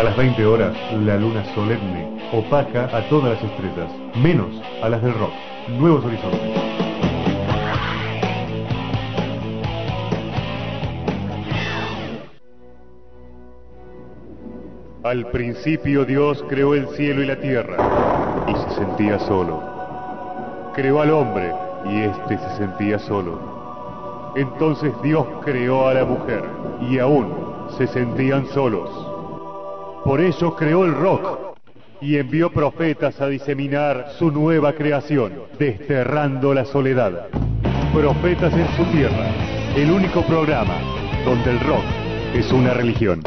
[0.00, 4.48] A las 20 horas, la luna solemne opaca a todas las estrellas, menos
[4.82, 5.32] a las del rock.
[5.78, 6.40] Nuevos horizontes.
[15.04, 17.76] Al principio Dios creó el cielo y la tierra
[18.48, 19.62] y se sentía solo.
[20.74, 21.52] Creó al hombre
[21.84, 24.32] y éste se sentía solo.
[24.34, 26.42] Entonces Dios creó a la mujer
[26.88, 27.34] y aún
[27.76, 29.09] se sentían solos.
[30.04, 31.56] Por eso creó el rock
[32.00, 37.28] y envió profetas a diseminar su nueva creación, desterrando la soledad.
[37.92, 39.30] Profetas en su tierra,
[39.76, 40.74] el único programa
[41.24, 41.84] donde el rock
[42.34, 43.22] es una religión.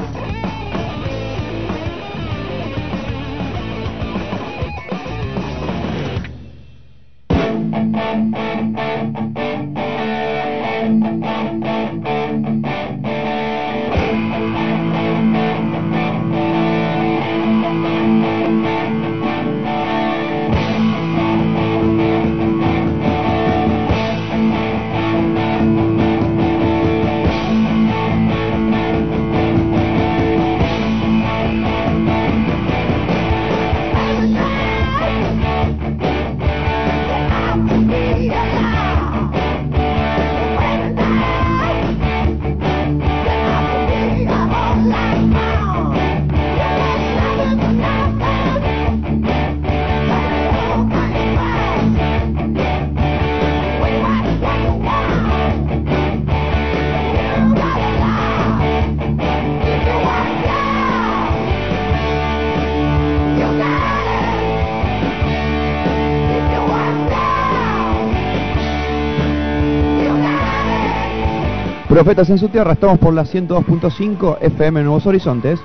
[71.93, 75.59] Profetas en su tierra, estamos por la 102.5 FM Nuevos Horizontes.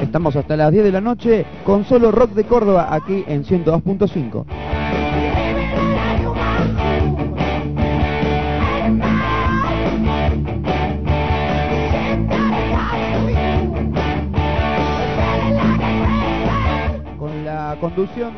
[0.00, 4.59] Estamos hasta las 10 de la noche con solo rock de Córdoba aquí en 102.5.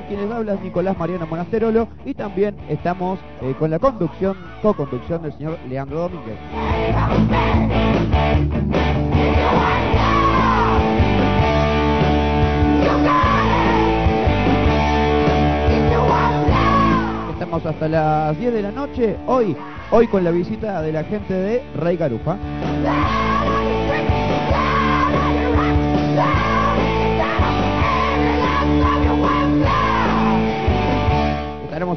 [0.08, 5.58] quienes hablan, Nicolás Mariano Monasterolo, y también estamos eh, con la conducción, co-conducción del señor
[5.68, 6.36] Leandro Domínguez.
[17.32, 19.56] Estamos hasta las 10 de la noche, hoy,
[19.90, 22.36] hoy con la visita de la gente de Rey Garufa.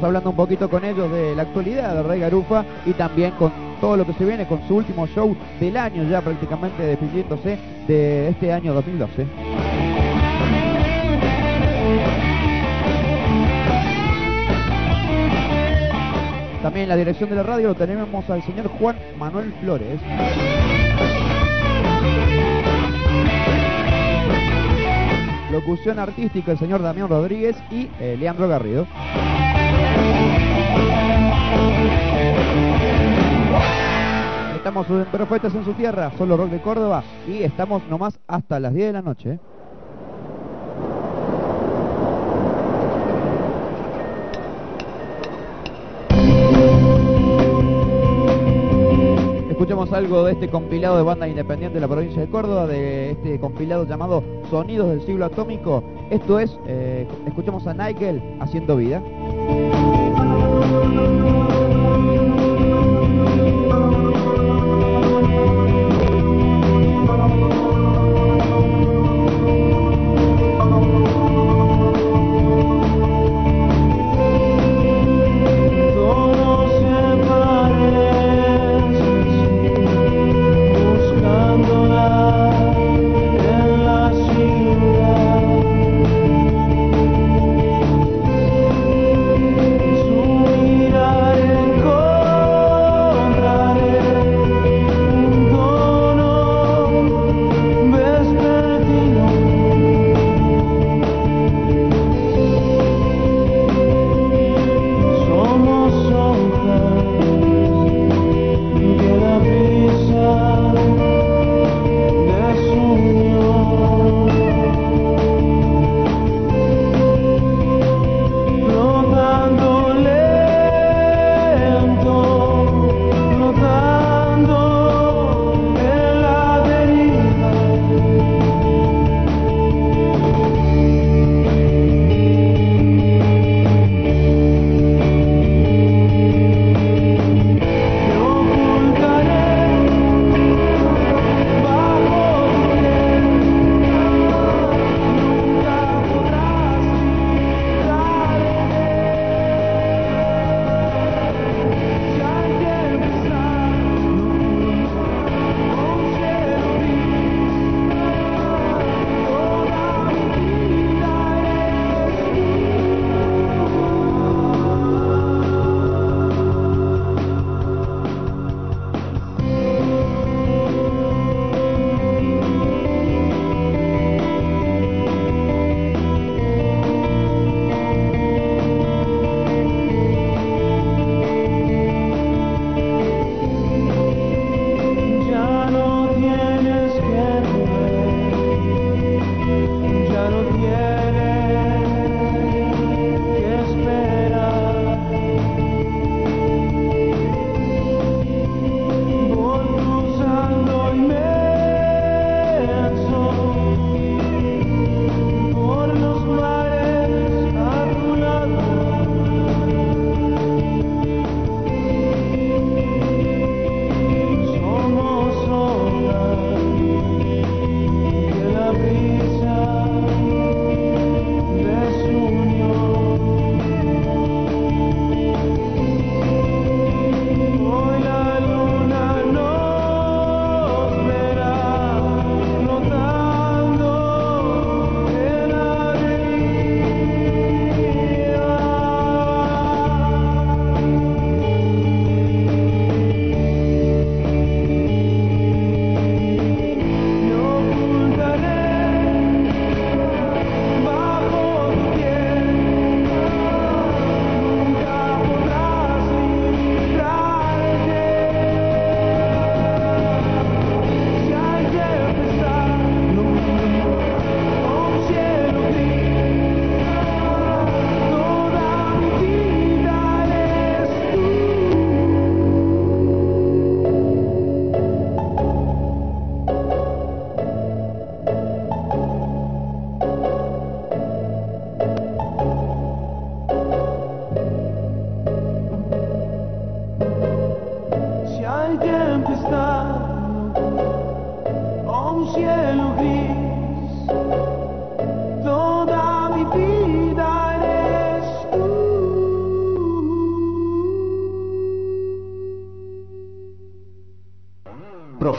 [0.02, 3.96] Hablando un poquito con ellos de la actualidad de Rey Garufa y también con todo
[3.96, 8.52] lo que se viene con su último show del año, ya prácticamente despidiéndose de este
[8.52, 9.26] año 2012.
[16.62, 20.00] También en la dirección de la radio tenemos al señor Juan Manuel Flores.
[25.52, 28.86] Locución artística el señor Damián Rodríguez y eh, Leandro Garrido.
[34.76, 38.74] Estamos en Profetas en su tierra, solo rock de Córdoba y estamos nomás hasta las
[38.74, 39.38] 10 de la noche.
[49.48, 53.40] Escuchemos algo de este compilado de banda independiente de la provincia de Córdoba, de este
[53.40, 55.82] compilado llamado Sonidos del siglo atómico.
[56.10, 59.02] Esto es, eh, escuchemos a Nigel haciendo vida.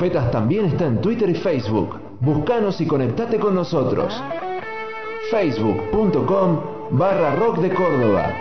[0.08, 2.00] Profetas también está en Twitter y Facebook.
[2.22, 4.24] Búscanos y conectate con nosotros.
[5.30, 6.62] Facebook.com
[6.92, 8.32] barra Rock de Córdoba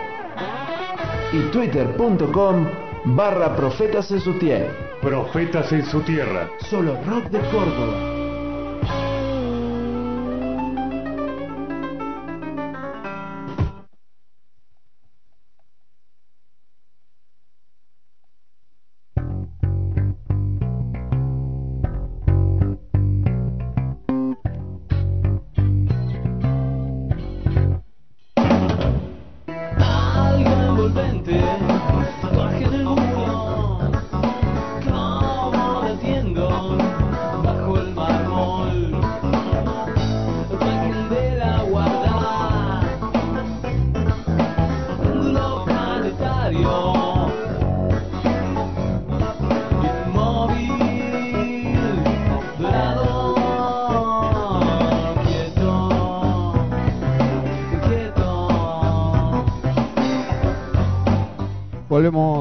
[1.32, 2.66] y Twitter.com
[3.16, 4.72] barra Profetas en su tierra.
[5.02, 6.48] Profetas en su tierra.
[6.70, 8.15] Solo Rock de Córdoba.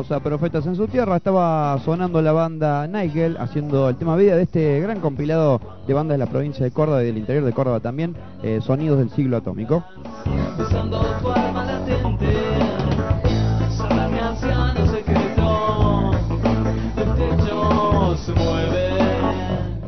[0.06, 1.16] Volvemos a Profetas en su tierra.
[1.16, 6.16] Estaba sonando la banda Nigel haciendo el tema vida de este gran compilado de bandas
[6.16, 9.38] de la provincia de Córdoba y del interior de Córdoba también, eh, Sonidos del siglo
[9.38, 9.84] atómico.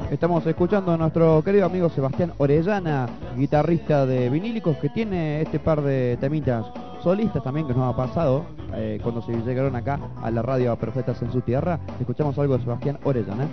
[0.09, 5.81] Estamos escuchando a nuestro querido amigo Sebastián Orellana, guitarrista de vinílicos, que tiene este par
[5.81, 6.65] de temitas
[7.01, 10.75] solistas también que nos ha pasado eh, cuando se llegaron acá a la radio a
[10.75, 11.79] Profetas en su tierra.
[11.99, 13.47] Escuchamos algo de Sebastián Orellana.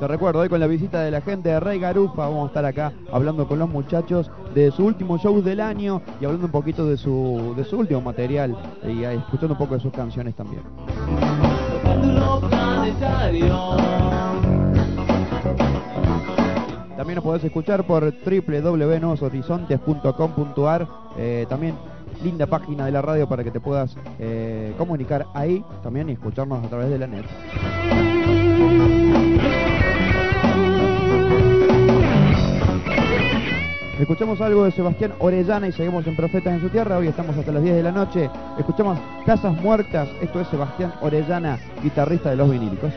[0.00, 2.64] Te recuerdo, hoy con la visita de la gente de Rey Garufa, vamos a estar
[2.64, 6.86] acá hablando con los muchachos de su último show del año y hablando un poquito
[6.86, 10.62] de su, de su último material y escuchando un poco de sus canciones también.
[16.96, 20.88] También nos podés escuchar por www.nuevoshorizontes.com.ar
[21.18, 21.74] eh, También
[22.24, 26.64] linda página de la radio para que te puedas eh, comunicar ahí también y escucharnos
[26.64, 27.26] a través de la net.
[34.00, 36.96] Escuchamos algo de Sebastián Orellana y seguimos en Profetas en su Tierra.
[36.96, 38.30] Hoy estamos hasta las 10 de la noche.
[38.58, 40.08] Escuchamos Casas Muertas.
[40.22, 42.94] Esto es Sebastián Orellana, guitarrista de los vinílicos.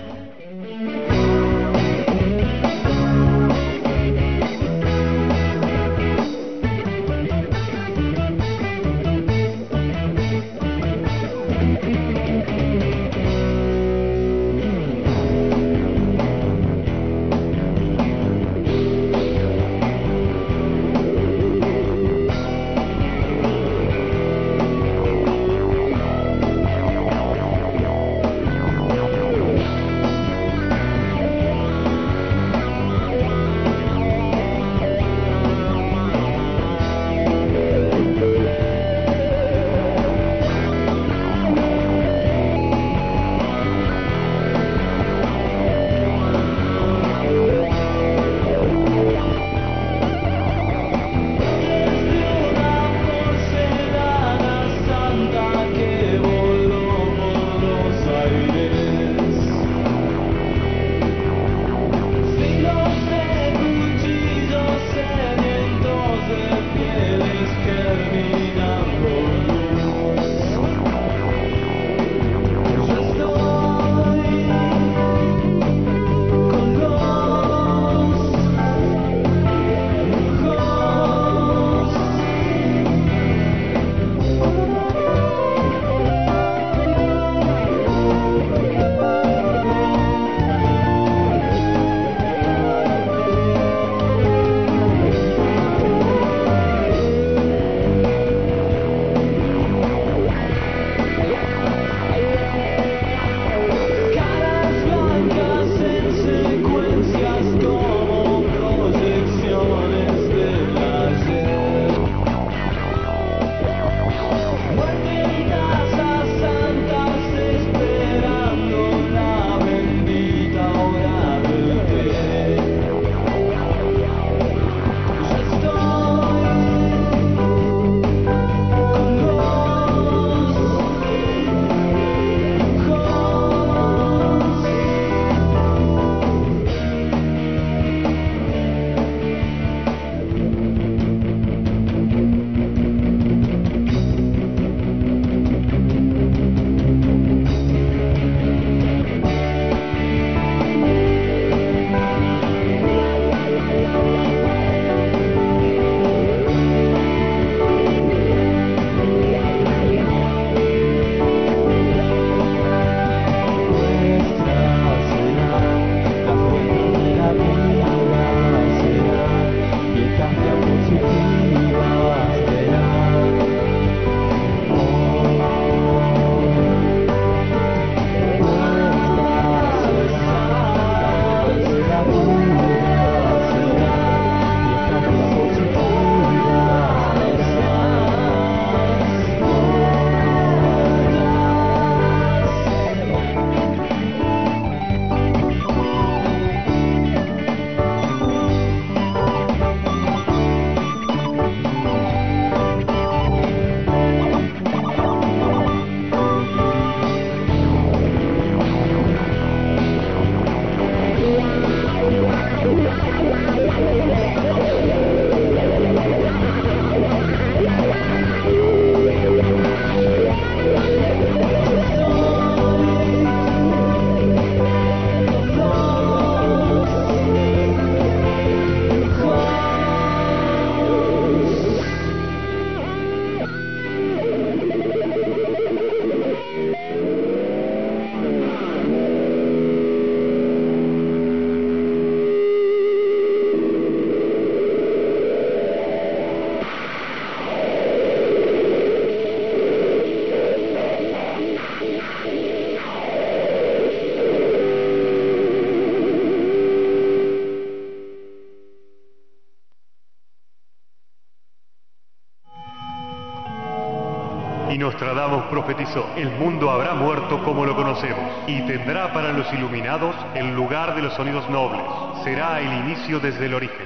[265.53, 270.95] Profetizó, el mundo habrá muerto como lo conocemos y tendrá para los iluminados el lugar
[270.95, 271.83] de los sonidos nobles.
[272.23, 273.85] Será el inicio desde el origen.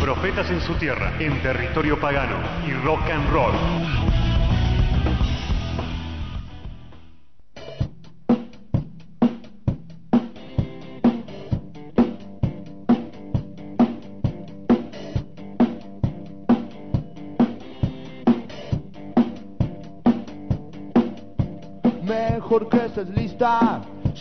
[0.00, 2.36] Profetas en su tierra, en territorio pagano
[2.66, 4.15] y rock and roll.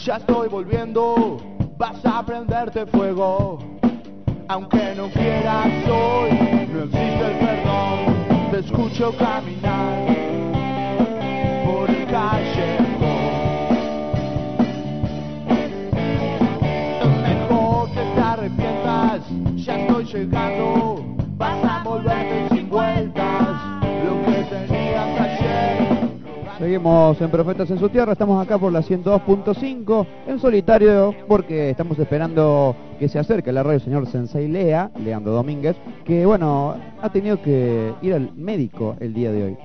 [0.05, 0.74] Ya estoy volviendo,
[27.15, 31.97] Seguimos en Profetas en su Tierra, estamos acá por la 102.5 en solitario porque estamos
[31.97, 36.75] esperando que se acerque a la radio el señor Sensei Lea, Leandro Domínguez, que bueno,
[37.01, 39.57] ha tenido que ir al médico el día de hoy.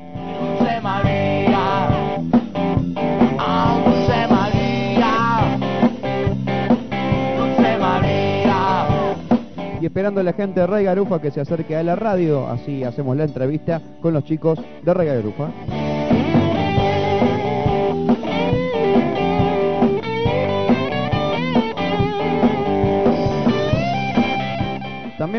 [9.81, 12.85] Y esperando a la gente de Rey Garufa que se acerque a la radio, así
[12.85, 15.51] hacemos la entrevista con los chicos de Rey Garufa.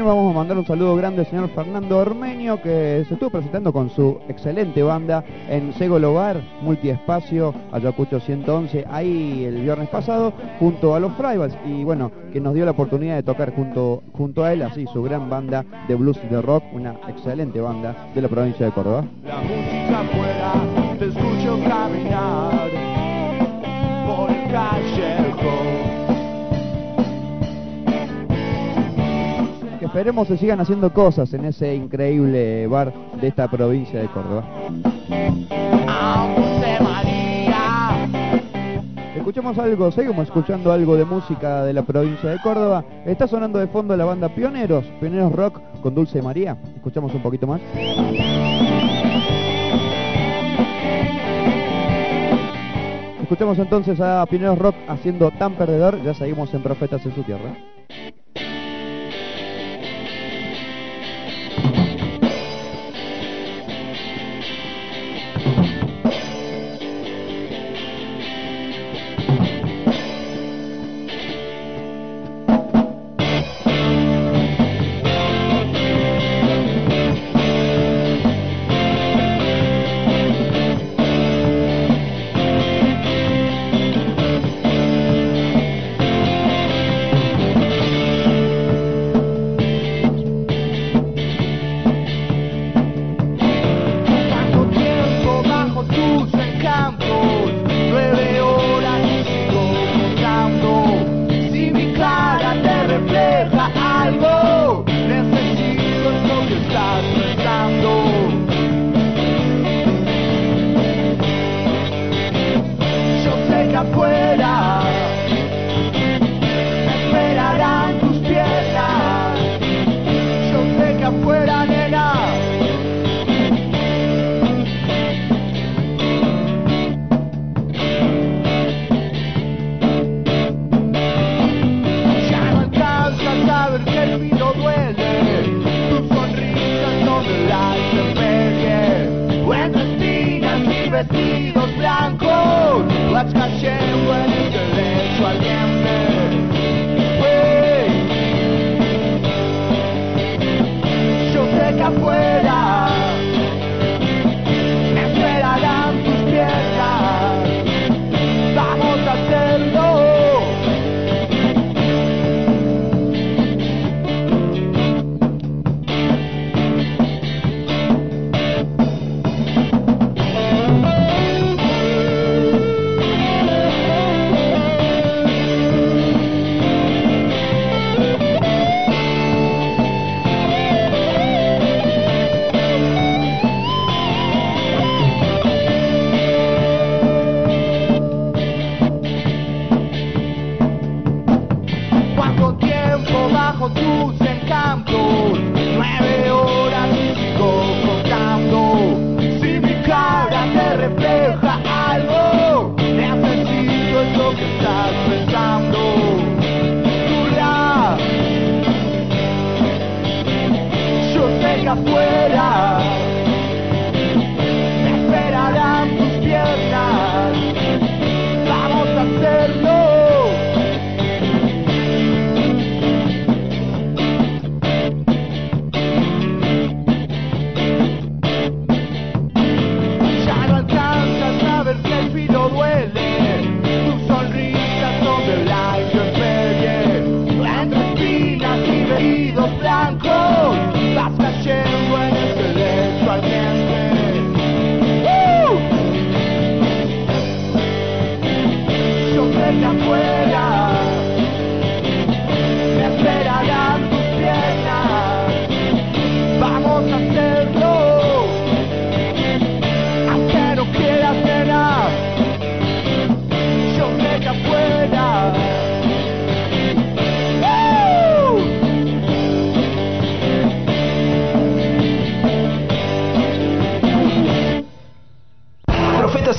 [0.03, 3.91] Vamos a mandar un saludo grande al señor Fernando Ormeño que se estuvo presentando con
[3.91, 10.99] su excelente banda en Segolo Bar, Multiespacio, Ayacucho 111, ahí el viernes pasado, junto a
[10.99, 14.63] los Frivals y bueno, que nos dio la oportunidad de tocar junto, junto a él,
[14.63, 18.65] así su gran banda de blues y de rock, una excelente banda de la provincia
[18.65, 19.05] de Córdoba.
[19.23, 22.90] La música afuera, te escucho caminar
[29.91, 34.45] esperemos se sigan haciendo cosas en ese increíble bar de esta provincia de Córdoba.
[39.17, 42.85] Escuchamos algo, seguimos escuchando algo de música de la provincia de Córdoba.
[43.05, 46.57] Está sonando de fondo la banda Pioneros, Pioneros Rock con Dulce María.
[46.73, 47.59] Escuchamos un poquito más.
[53.21, 56.01] Escuchamos entonces a Pioneros Rock haciendo tan perdedor.
[56.01, 57.53] Ya seguimos en Profetas en su tierra.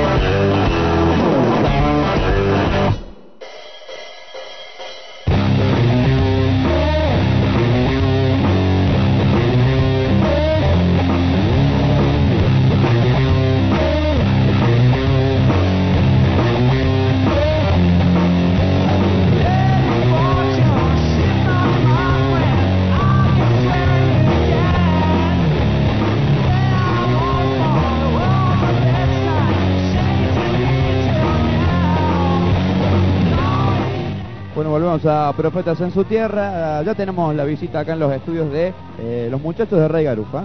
[35.04, 36.82] A Profetas en su tierra.
[36.82, 40.44] Ya tenemos la visita acá en los estudios de eh, los muchachos de Rey Garufa.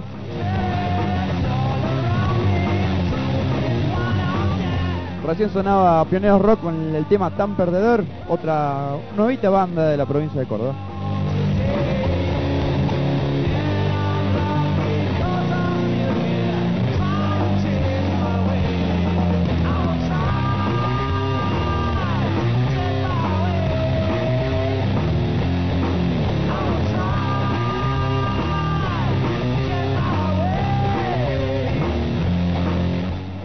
[5.26, 10.40] Recién sonaba Pioneros Rock con el tema Tan Perdedor, otra novita banda de la provincia
[10.40, 10.76] de Córdoba.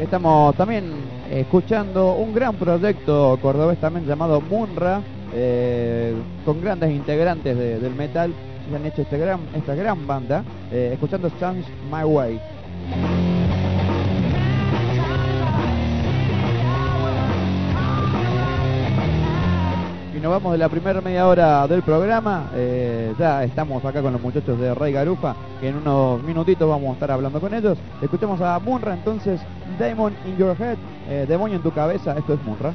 [0.08, 0.84] Estamos también
[1.30, 5.02] escuchando un gran proyecto cordobés también llamado Munra,
[5.34, 6.14] eh,
[6.46, 8.32] con grandes integrantes de- del metal
[8.70, 12.40] que han hecho este gran, esta gran banda, eh, escuchando Chance My Way.
[20.18, 22.50] Y nos vamos de la primera media hora del programa.
[22.52, 26.90] eh, ya estamos acá con los muchachos de Rey Garufa, que en unos minutitos vamos
[26.90, 27.78] a estar hablando con ellos.
[28.02, 29.40] Escuchemos a Munra entonces,
[29.78, 30.76] Demon in Your Head,
[31.08, 32.74] eh, demonio en tu cabeza, esto es Munra.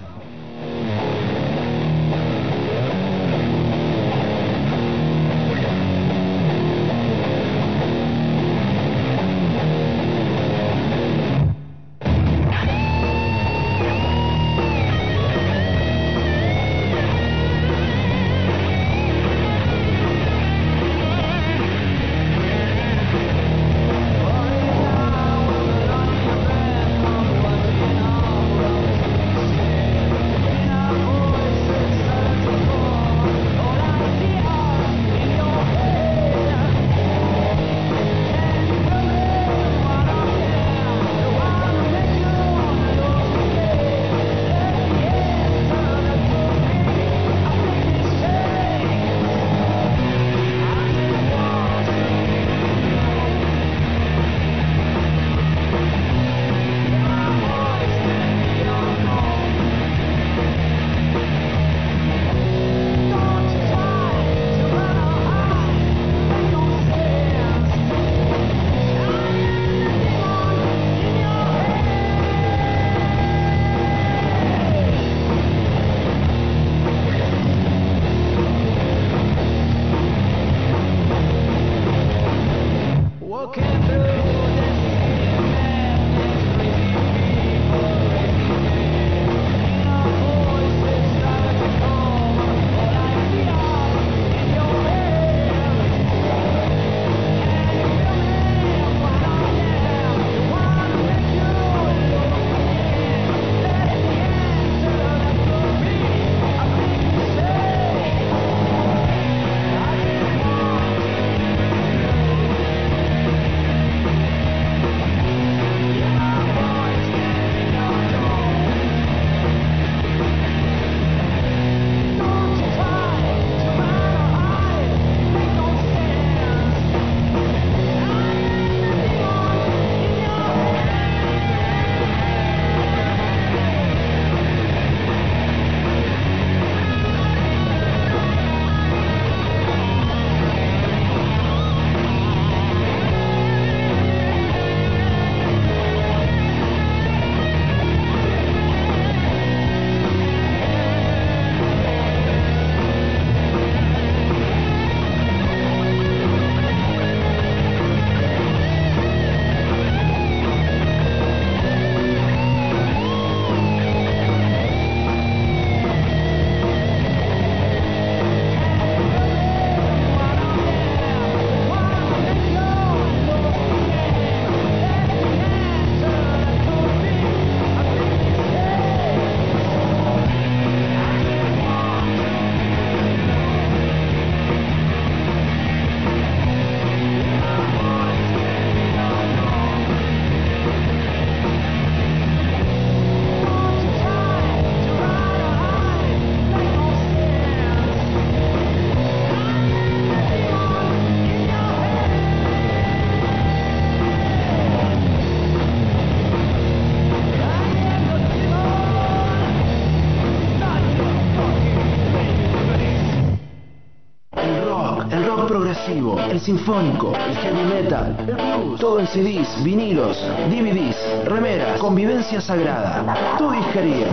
[215.83, 220.17] Progresivo, el sinfónico, el heavy metal, el blues, todo en CDs, vinilos,
[220.49, 224.07] DVDs, remeras, convivencia sagrada, tu disquería.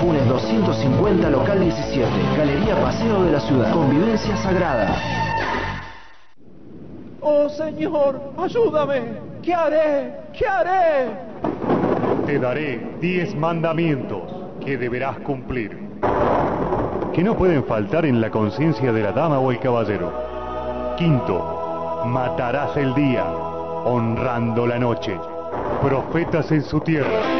[0.00, 4.96] Funes 250, local 17, Galería Paseo de la Ciudad, convivencia sagrada.
[7.20, 9.02] Oh Señor, ayúdame.
[9.42, 10.14] ¿Qué haré?
[10.32, 11.10] ¿Qué haré?
[12.24, 14.22] Te daré diez mandamientos
[14.64, 15.89] que deberás cumplir,
[17.20, 20.10] que no pueden faltar en la conciencia de la dama o el caballero.
[20.96, 25.18] Quinto, matarás el día, honrando la noche.
[25.82, 27.39] Profetas en su tierra.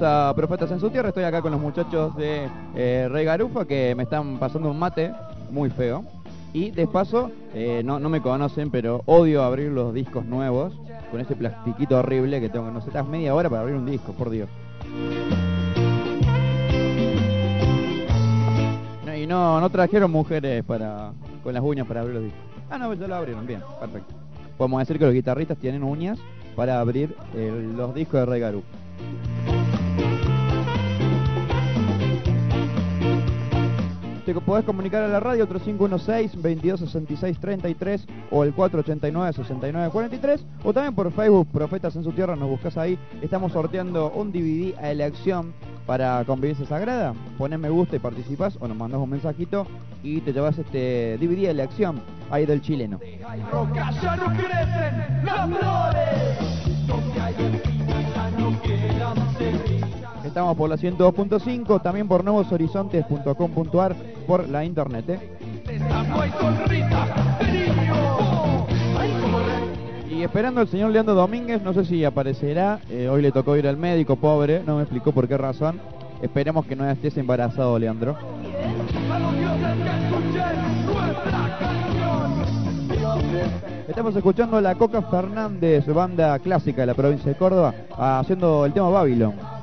[0.00, 1.08] Volvemos a Profetas en su tierra.
[1.08, 5.12] Estoy acá con los muchachos de eh, Rey Garufa que me están pasando un mate
[5.50, 6.04] muy feo.
[6.54, 10.72] Y de paso, eh, no, no me conocen, pero odio abrir los discos nuevos
[11.10, 14.12] con ese plastiquito horrible que tengo no sé, estás media hora para abrir un disco,
[14.12, 14.48] por Dios.
[19.04, 22.40] No, y no, no trajeron mujeres para con las uñas para abrir los discos.
[22.70, 24.14] Ah, no, ya lo abrieron, bien, perfecto.
[24.56, 26.18] Podemos decir que los guitarristas tienen uñas
[26.56, 28.66] para abrir eh, los discos de Rey Garufa.
[34.30, 41.48] Te podés comunicar a la radio otro 516-2266-33 o el 489-6943 o también por Facebook
[41.52, 42.96] Profetas en su Tierra, nos buscas ahí.
[43.22, 45.52] Estamos sorteando un DVD a elección
[45.84, 47.12] para Convivencia Sagrada.
[47.38, 49.66] Pones me gusta y participás o nos mandas un mensajito
[50.04, 53.00] y te llevas este DVD a elección ahí del chileno.
[60.24, 65.04] Estamos por la 102.5, también por nuevoshorizontes.com.ar por la internet.
[65.08, 65.18] ¿eh?
[70.10, 72.80] Y esperando al señor Leandro Domínguez, no sé si aparecerá.
[72.90, 75.80] eh, hoy le tocó ir al médico, pobre, no me explicó por qué razón.
[76.20, 78.16] Esperemos que no estés embarazado, Leandro.
[83.88, 88.72] Estamos escuchando a la Coca Fernández, banda clásica de la provincia de Córdoba, haciendo el
[88.72, 89.59] tema Babylon.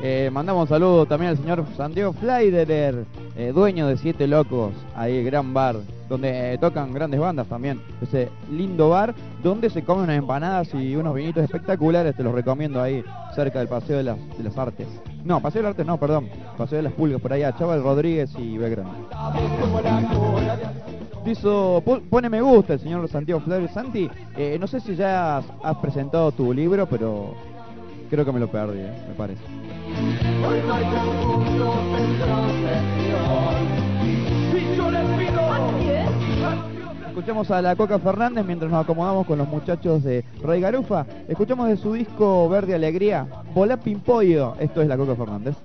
[0.00, 3.04] Eh, mandamos un saludo también al señor Santiago Fleiderer,
[3.36, 5.76] eh, dueño de Siete Locos, ahí gran bar,
[6.08, 7.80] donde eh, tocan grandes bandas también.
[8.00, 12.80] Ese lindo bar donde se comen unas empanadas y unos vinitos espectaculares, te los recomiendo
[12.82, 14.86] ahí, cerca del Paseo de las, de las Artes.
[15.24, 18.30] No, Paseo de las Artes no, perdón, Paseo de las Pulgas, por allá, Chaval Rodríguez
[18.38, 18.90] y Belgrano.
[21.84, 23.70] Po- pone me gusta el señor Santiago Flores.
[23.72, 27.34] Santi, eh, no sé si ya has, has presentado tu libro, pero
[28.08, 29.42] creo que me lo perdí, eh, me parece.
[30.48, 30.60] Hoy
[37.18, 41.04] Escuchamos a la Coca Fernández mientras nos acomodamos con los muchachos de Rey Garufa.
[41.26, 44.54] Escuchamos de su disco Verde Alegría, Volá Pimpollo.
[44.60, 45.56] Esto es la Coca Fernández.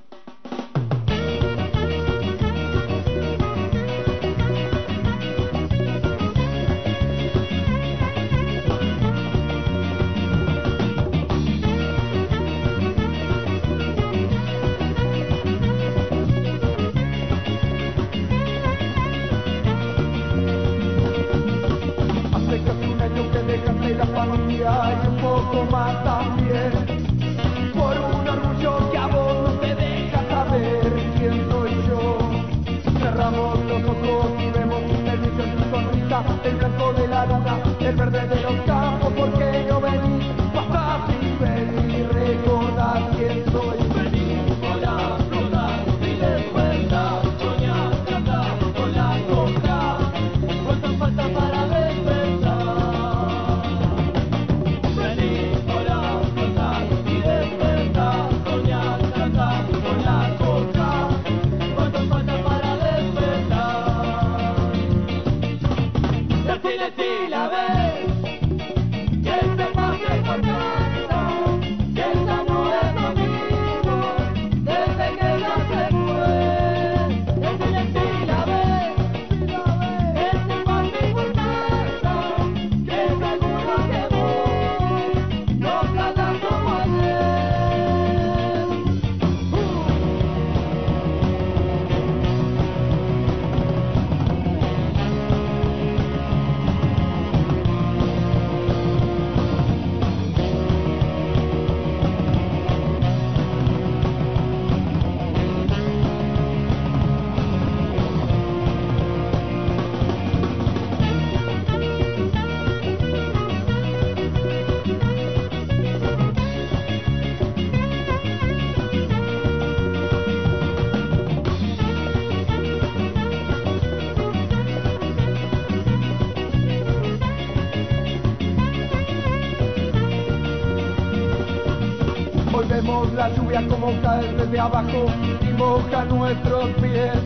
[134.94, 135.06] Abajo
[135.42, 137.18] y moja nuestros pies.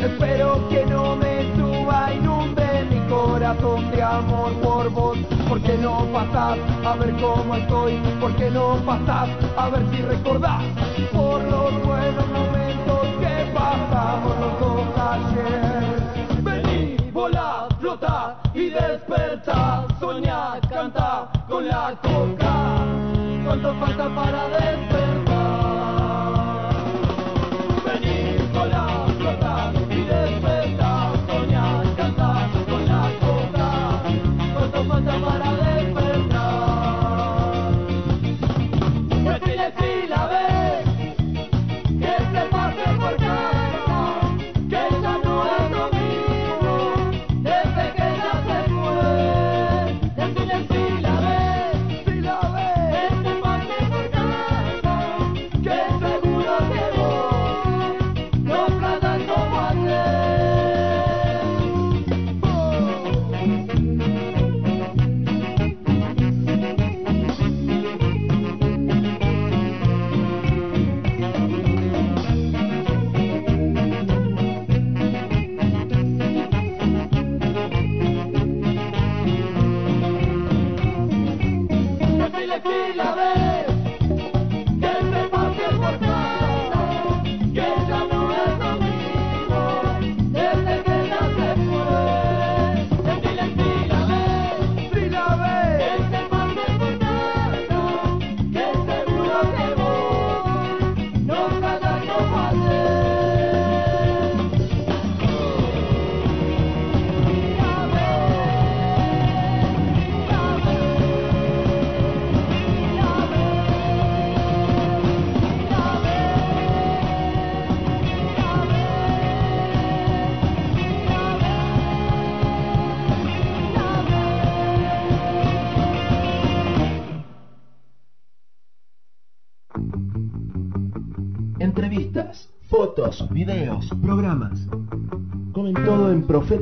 [0.00, 5.18] Espero que no me suba, inunde mi corazón de amor por vos.
[5.48, 7.94] ¿Por qué no pasás a ver cómo estoy?
[8.20, 10.62] ¿Por qué no pasás a ver si recordás?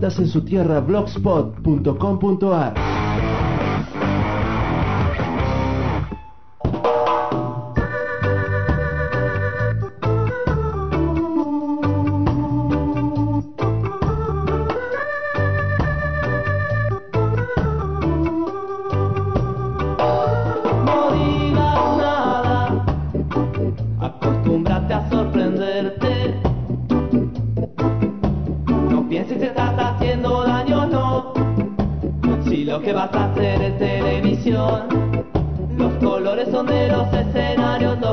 [0.02, 2.93] En su Tierra blogspot.com.ar.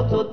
[0.02, 0.31] escenarios, lo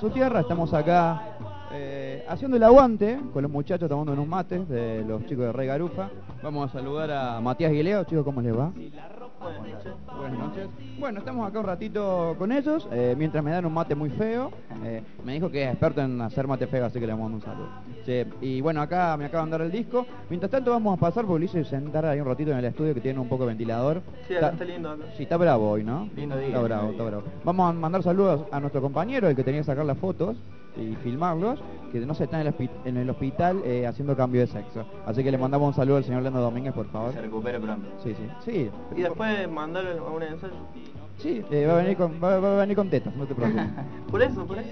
[0.00, 0.40] su Tierra.
[0.40, 1.22] Estamos acá
[1.72, 5.66] eh, haciendo el aguante con los muchachos tomando unos mates de los chicos de Rey
[5.66, 6.08] Garufa.
[6.42, 8.04] Vamos a saludar a Matías Guileo.
[8.04, 8.72] Chicos, ¿cómo les va?
[10.16, 10.68] Buenas noches.
[10.98, 14.50] Bueno, estamos acá un ratito con ellos, eh, mientras me dan un mate muy feo.
[14.84, 17.42] Eh, me dijo que es experto en hacer mate feo, así que le mando un
[17.42, 17.68] saludo.
[18.10, 20.04] Sí, y bueno, acá me acaban de dar el disco.
[20.28, 22.92] Mientras tanto vamos a pasar, porque lo hice sentar ahí un ratito en el estudio
[22.92, 24.02] que tiene un poco de ventilador.
[24.26, 25.04] Sí, acá está lindo acá.
[25.16, 26.08] Sí, está bravo hoy, ¿no?
[26.16, 26.48] Lindo día.
[26.48, 27.22] Está bravo, está bravo.
[27.44, 30.36] Vamos a mandar saludos a nuestro compañero, el que tenía que sacar las fotos
[30.76, 31.60] y filmarlos,
[31.92, 34.84] que no se está en el, hospi- en el hospital eh, haciendo cambio de sexo.
[35.06, 37.12] Así que le mandamos un saludo al señor Leandro Domínguez, por favor.
[37.12, 37.88] Se recupere pronto.
[38.02, 38.70] Sí, sí, sí.
[38.96, 40.52] Y después mandarle a un ensayo.
[41.22, 43.66] Sí, eh, va, a venir con, va, va a venir con tetas, no te preocupes.
[44.10, 44.70] Por eso, por eso.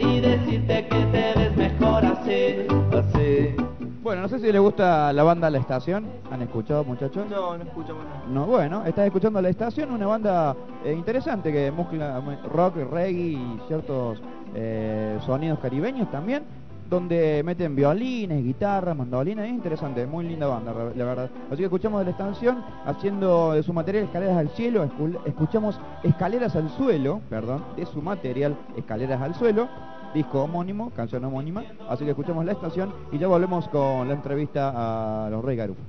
[0.00, 3.54] Y decirte que te ves mejor así, así.
[4.02, 6.06] bueno, no sé si les gusta la banda La Estación.
[6.30, 7.28] ¿Han escuchado, muchachos?
[7.30, 8.22] No, no escuchamos nada.
[8.28, 12.20] No, bueno, estás escuchando La Estación, una banda eh, interesante que mezcla
[12.50, 14.20] rock, reggae y ciertos
[14.54, 16.42] eh, sonidos caribeños también
[16.88, 21.30] donde meten violines, guitarras, mandolinas, es interesante, muy linda banda, la verdad.
[21.48, 24.88] Así que escuchamos de la estación haciendo de su material Escaleras al Cielo,
[25.24, 29.68] escuchamos Escaleras al Suelo, perdón, de su material Escaleras al Suelo,
[30.14, 35.26] disco homónimo, canción homónima, así que escuchamos la estación y ya volvemos con la entrevista
[35.26, 35.82] a los Rey Garufo.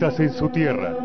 [0.00, 1.01] en su tierra.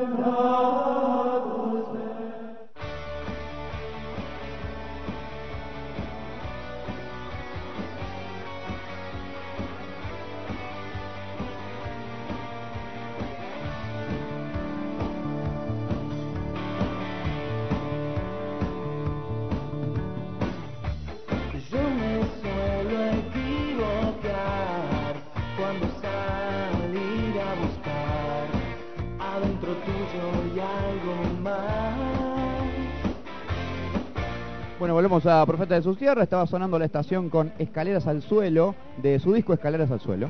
[35.18, 36.26] Volvemos a Profeta de sus Tierras.
[36.26, 40.30] Estaba sonando la estación con Escaleras al Suelo, de su disco Escaleras al Suelo.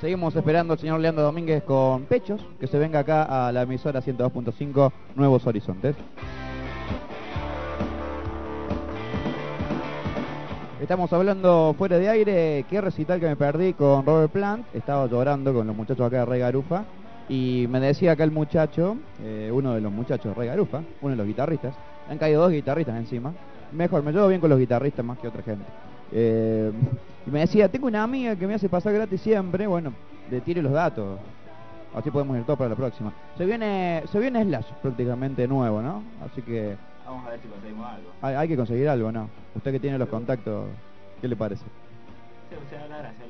[0.00, 4.02] Seguimos esperando al señor Leandro Domínguez con Pechos, que se venga acá a la emisora
[4.02, 5.94] 102.5 Nuevos Horizontes.
[10.80, 14.66] Estamos hablando fuera de aire, qué recital que me perdí con Robert Plant.
[14.74, 16.82] Estaba llorando con los muchachos acá de Rey Garufa.
[17.28, 21.16] Y me decía acá el muchacho, eh, uno de los muchachos Rey Garufa, uno de
[21.16, 21.74] los guitarristas.
[22.08, 23.32] Han caído dos guitarristas encima.
[23.72, 25.64] Mejor, me llevo bien con los guitarristas más que otra gente.
[26.10, 26.72] Eh,
[27.26, 29.66] y me decía, tengo una amiga que me hace pasar gratis siempre.
[29.66, 29.92] Bueno,
[30.30, 31.18] le tire los datos.
[31.94, 33.12] Así podemos ir todos para la próxima.
[33.36, 36.02] Se viene, se viene Slash prácticamente nuevo, ¿no?
[36.24, 38.10] Así que Vamos a ver si conseguimos algo.
[38.22, 39.28] hay, hay que conseguir algo, ¿no?
[39.54, 40.66] Usted que tiene los contactos,
[41.20, 41.64] ¿qué le parece?
[41.64, 43.24] O sea, la gracia,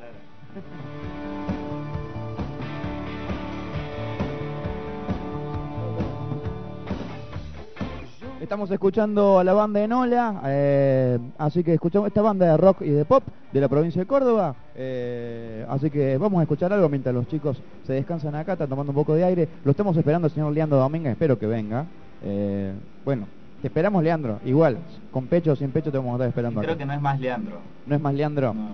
[8.41, 12.91] Estamos escuchando a la banda Enola, eh, así que escuchamos esta banda de rock y
[12.91, 14.55] de pop de la provincia de Córdoba.
[14.77, 18.93] eh, así que vamos a escuchar algo mientras los chicos se descansan acá, están tomando
[18.93, 19.49] un poco de aire.
[19.65, 21.87] Lo estamos esperando señor Leandro Domínguez, espero que venga.
[22.23, 22.73] Eh,
[23.05, 23.27] bueno,
[23.61, 24.39] te esperamos, Leandro.
[24.45, 24.79] Igual,
[25.11, 26.79] con pecho o sin pecho te vamos a estar esperando Creo acá.
[26.79, 27.57] que no es más Leandro.
[27.87, 28.55] ¿No es más Leandro?
[28.55, 28.69] No.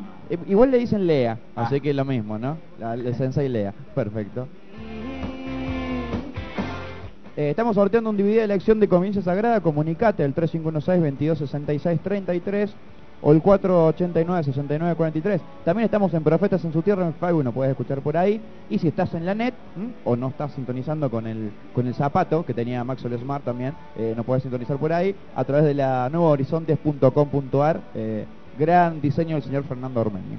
[0.46, 1.80] Igual le dicen Lea, así Ah.
[1.80, 2.58] que es lo mismo, ¿no?
[2.78, 3.72] La, el sensei Lea.
[3.94, 4.46] Perfecto.
[7.36, 9.60] Eh, estamos sorteando un DVD de la acción de Conveniencia Sagrada.
[9.60, 12.70] Comunicate al 3516-2266-33
[13.22, 15.40] o el 489-6943.
[15.64, 18.40] También estamos en Profetas en su Tierra en Facebook, nos puedes escuchar por ahí.
[18.70, 19.54] Y si estás en la net
[20.04, 24.14] o no estás sintonizando con el, con el zapato que tenía Maxwell Smart también, eh,
[24.16, 27.80] nos puedes sintonizar por ahí a través de la nuevohorizontes.com.ar.
[27.94, 28.26] Eh,
[28.58, 30.38] gran diseño del señor Fernando Ormeño.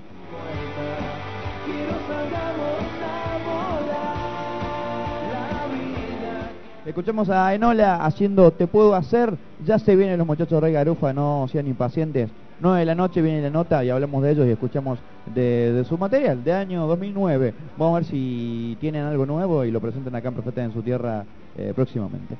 [6.86, 9.36] Escuchemos a Enola haciendo Te puedo hacer.
[9.66, 12.30] Ya se vienen los muchachos Rey Garufa, no sean impacientes.
[12.62, 15.00] 9 de la noche viene la nota y hablamos de ellos y escuchamos
[15.34, 17.54] de, de su material de año 2009.
[17.78, 20.84] Vamos a ver si tienen algo nuevo y lo presentan acá en Profeta en su
[20.84, 21.26] Tierra
[21.58, 22.36] eh, próximamente.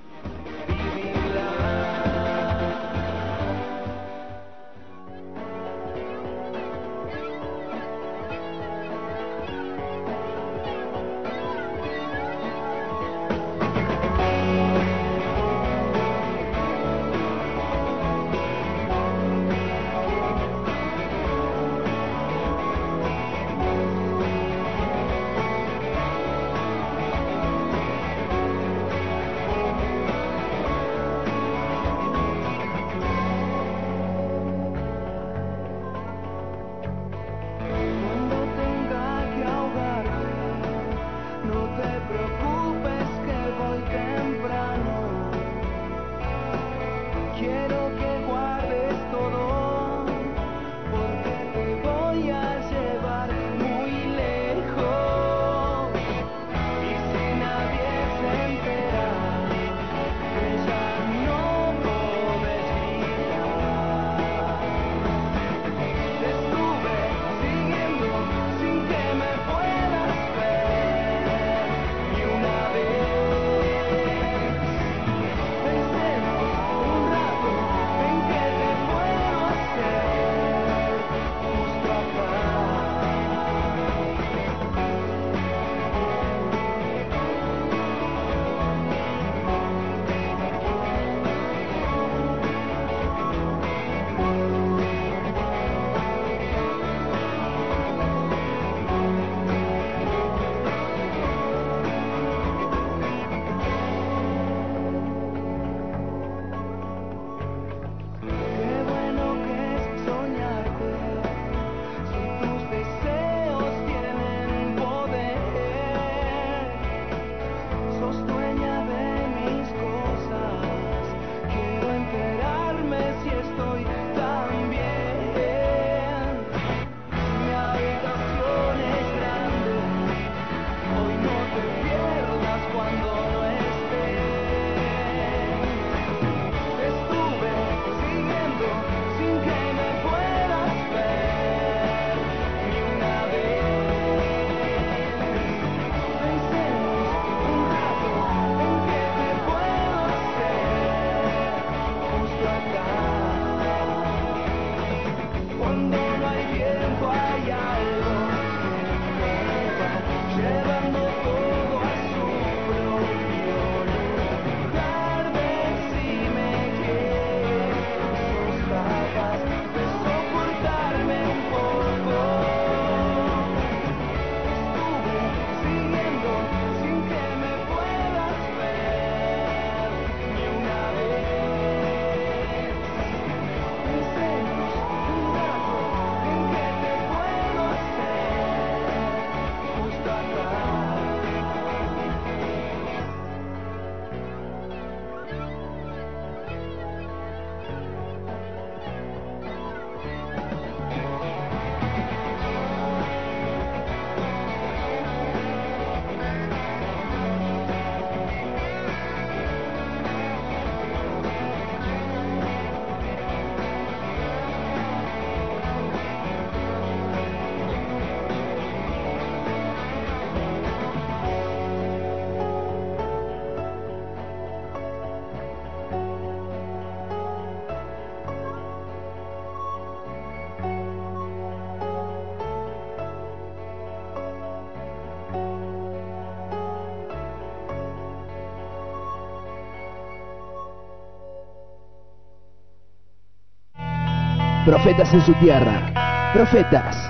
[244.76, 246.34] Profetas en su tierra.
[246.34, 247.10] Profetas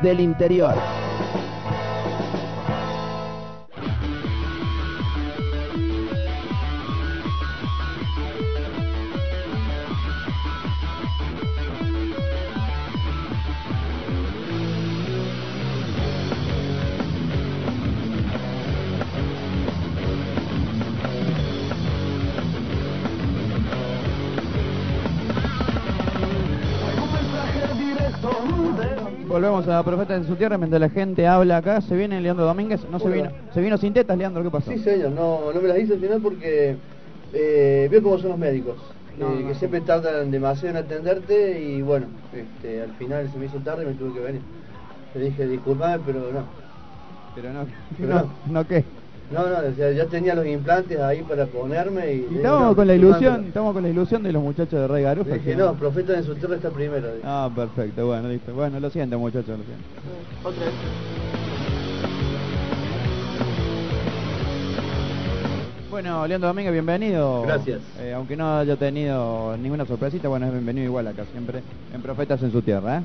[0.00, 0.74] del interior.
[29.82, 31.80] Volvemos a Profetas en su tierra mientras la gente habla acá.
[31.80, 32.80] Se viene Leandro Domínguez.
[32.90, 34.42] No se vino, se vino sin tetas, Leandro.
[34.42, 34.70] ¿Qué pasó?
[34.70, 36.76] Sí, señor, no, no me las hice al final porque
[37.32, 38.76] eh, veo cómo son los médicos,
[39.18, 39.48] No, eh, no.
[39.48, 43.82] que siempre tardan demasiado en atenderte y bueno, este, al final se me hizo tarde
[43.82, 44.40] y me tuve que venir.
[45.14, 46.44] Le dije, disculpame, pero no.
[47.34, 47.66] Pero no,
[47.98, 48.84] Pero no, no qué.
[49.34, 52.28] No, no, o sea, ya tenía los implantes ahí para ponerme y...
[52.30, 55.02] Y estamos no, con la ilusión, estamos con la ilusión de los muchachos de Rey
[55.02, 55.34] Garufa.
[55.34, 57.08] Dije, que- no, profeta en su tierra está primero.
[57.08, 57.20] dije.
[57.24, 58.54] Ah, perfecto, bueno, listo.
[58.54, 59.84] Bueno, lo siento, muchachos, lo siento.
[60.44, 60.74] Otra vez.
[65.90, 67.42] Bueno, Leandro Domínguez, bienvenido.
[67.42, 67.80] Gracias.
[68.00, 71.62] Eh, aunque no haya tenido ninguna sorpresita, bueno, es bienvenido igual acá siempre
[71.92, 73.02] en Profetas en su tierra, ¿eh?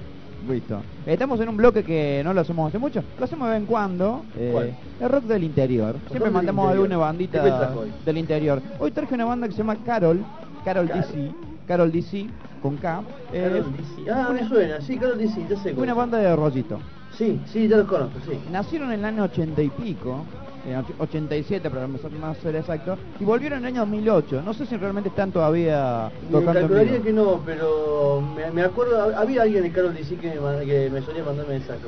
[0.47, 0.81] Listo.
[1.05, 3.67] Estamos en un bloque que no lo hacemos hace mucho, lo hacemos de vez en
[3.67, 4.23] cuando.
[4.37, 4.73] eh, ¿Cuál?
[5.01, 5.95] el rock del interior.
[6.09, 7.91] Siempre mandamos alguna bandita ¿Qué me trajo hoy?
[8.05, 8.61] del interior.
[8.79, 10.23] Hoy traje una banda que se llama Carol,
[10.65, 11.01] Carol, Carol.
[11.01, 11.31] DC,
[11.67, 12.27] Carol DC,
[12.61, 13.01] con K.
[13.33, 14.11] eh, Carol DC.
[14.11, 15.73] Ah, me suena, sí, Carol DC, ya sé.
[15.73, 16.79] una banda de rollito.
[17.17, 18.39] Sí, sí, ya los conozco, sí.
[18.51, 20.23] Nacieron en el año 80 y pico,
[20.65, 24.41] en och- 87 para ser más ser exacto, y volvieron en el año 2008.
[24.41, 29.15] No sé si realmente están todavía tocando calcularía que no, pero me, me acuerdo, hab-
[29.15, 31.81] había alguien en Carol DC que me, que me solía mandar mensajes.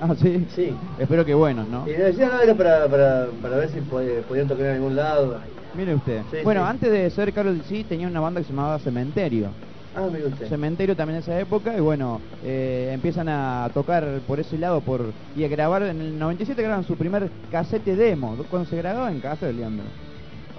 [0.00, 0.46] Ah, sí.
[0.54, 0.76] Sí.
[0.98, 1.84] Espero que buenos, ¿no?
[1.88, 4.96] Y me decían, no, era para, para, para ver si pod- podían tocar en algún
[4.96, 5.40] lado.
[5.74, 6.22] Mire usted.
[6.30, 6.66] Sí, bueno, sí.
[6.70, 9.50] antes de ser Carol DC tenía una banda que se llamaba Cementerio.
[9.96, 10.46] Ah, me gusta.
[10.46, 15.12] Cementerio también en esa época y bueno, eh, empiezan a tocar por ese lado por
[15.36, 19.20] y a grabar en el 97 graban su primer casete demo, cuando se grababa en
[19.20, 19.84] casa de Leandro.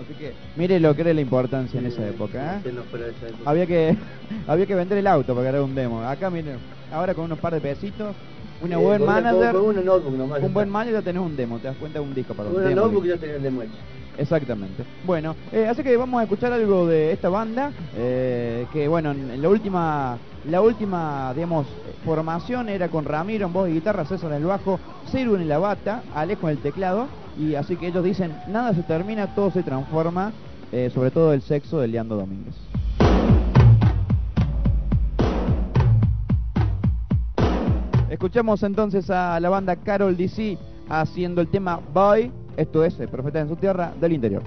[0.01, 2.59] Así que mire lo que era la importancia en esa época, ¿eh?
[2.63, 3.49] Que no fuera de esa época.
[3.49, 3.97] Había que
[4.47, 6.01] había que vender el auto para grabar un demo.
[6.01, 6.57] Acá miren,
[6.91, 8.15] ahora con unos par de pesitos,
[8.61, 10.41] una Eh, buen una- manager, Con, con una notebook nomás.
[10.43, 12.55] un buen manager ya tenés un demo, te das cuenta de un disco para un
[12.63, 12.75] demo.
[12.75, 13.73] notebook ya tenía el demo hecho.
[14.17, 14.83] Exactamente.
[15.05, 19.41] Bueno, eh, así que vamos a escuchar algo de esta banda, eh, que bueno, en
[19.41, 20.17] la última,
[20.49, 21.67] la última, digamos,
[22.05, 24.79] formación era con Ramiro en voz y guitarra, César en el bajo,
[25.11, 27.07] Ceru en la bata, Alejo en el teclado,
[27.37, 30.31] y así que ellos dicen, nada se termina, todo se transforma,
[30.71, 32.55] eh, sobre todo el sexo de Leandro Domínguez.
[38.09, 40.57] Escuchamos entonces a la banda Carol DC
[40.89, 44.43] haciendo el tema Boy, esto es el Profeta en su tierra del interior.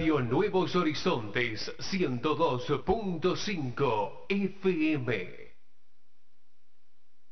[0.00, 5.28] Radio Nuevos Horizontes 102.5 FM.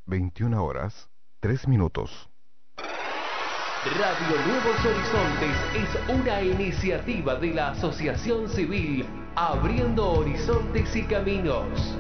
[0.05, 1.09] 21 horas,
[1.41, 2.29] 3 minutos.
[2.77, 11.97] Radio Nuevos Horizontes es una iniciativa de la Asociación Civil Abriendo Horizontes y Caminos.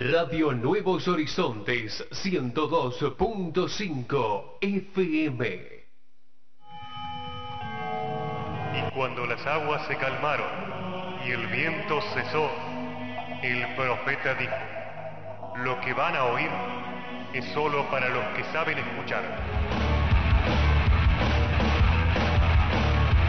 [0.00, 5.58] Radio Nuevos Horizontes 102.5 FM.
[8.76, 10.46] Y cuando las aguas se calmaron
[11.26, 12.48] y el viento cesó,
[13.42, 14.54] el profeta dijo,
[15.64, 16.50] lo que van a oír
[17.32, 19.24] es solo para los que saben escuchar.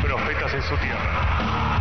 [0.04, 1.79] Profetas en su tierra.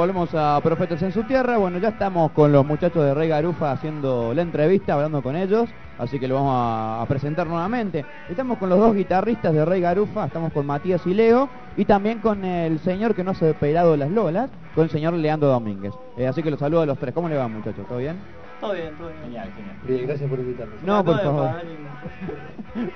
[0.00, 1.58] Volvemos a Profetas en su tierra.
[1.58, 5.68] Bueno, ya estamos con los muchachos de Rey Garufa haciendo la entrevista, hablando con ellos.
[5.98, 8.06] Así que lo vamos a, presentar nuevamente.
[8.30, 10.24] Estamos con los dos guitarristas de Rey Garufa.
[10.24, 11.50] Estamos con Matías y Leo.
[11.76, 15.12] Y también con el señor que no se ha pelado las lolas, con el señor
[15.12, 15.92] Leandro Domínguez.
[16.16, 17.12] Eh, así que los saludo a los tres.
[17.12, 17.86] ¿Cómo le va, muchachos?
[17.86, 18.39] ¿Todo bien?
[18.60, 19.22] Todo bien, todo bien.
[19.22, 19.76] Genial, genial.
[19.82, 20.82] Bien, gracias por invitarnos.
[20.82, 21.50] No, por favor.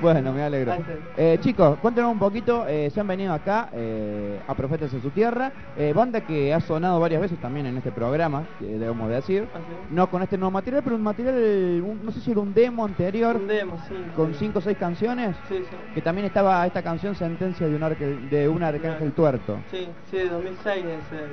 [0.00, 0.72] Bueno, me alegro.
[1.16, 5.10] Eh, chicos, cuéntenos un poquito, eh, se han venido acá eh, a Profetas en su
[5.10, 9.14] tierra, eh, banda que ha sonado varias veces también en este programa, que debemos de
[9.16, 9.74] decir, Ah, sí.
[9.90, 12.84] no con este nuevo material, pero un material, un- no sé si era un demo
[12.84, 13.94] anterior, Un demo, sí.
[14.14, 14.38] con sí.
[14.40, 15.76] cinco o seis canciones, Sí, sí.
[15.92, 20.18] que también estaba esta canción Sentencia de un, arque- de un arcángel tuerto, Sí, sí,
[20.18, 21.30] de 2006 es el...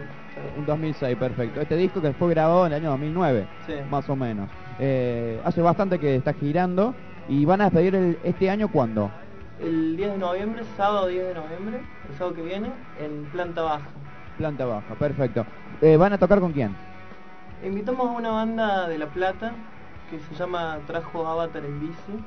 [0.58, 1.62] un 2006, perfecto.
[1.62, 3.74] Este disco que fue grabado en el año 2009, Sí.
[3.90, 4.21] más o menos.
[4.78, 6.94] Eh, hace bastante que está girando
[7.28, 9.12] y van a despedir el- este año cuándo?
[9.60, 13.90] El 10 de noviembre, sábado 10 de noviembre, el sábado que viene, en planta baja.
[14.38, 15.46] Planta baja, perfecto.
[15.82, 16.76] Eh, ¿Van a tocar con quién?
[17.64, 19.56] Invitamos a una banda de La Plata
[20.10, 22.20] que se llama Trajo Avatar en bici,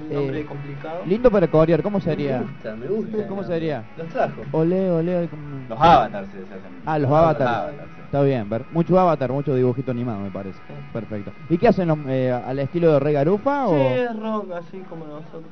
[0.00, 1.02] un nombre Eh, complicado.
[1.06, 2.40] Lindo para corear, ¿cómo Me sería?
[2.42, 3.26] gusta, me gusta.
[3.26, 3.84] ¿Cómo sería?
[3.96, 4.42] Los trajo.
[4.52, 6.82] Ole, como- Los avatars se hacen.
[6.86, 7.50] Ah, los avatars.
[7.50, 8.02] avatars, sí.
[8.04, 10.58] Está bien, ver, mucho avatar, mucho dibujito animado me parece.
[10.66, 10.74] Sí.
[10.92, 11.32] Perfecto.
[11.48, 14.78] ¿Y qué hacen los, eh, al estilo de Rey Garufa o Sí, es rock así
[14.88, 15.42] como nosotros.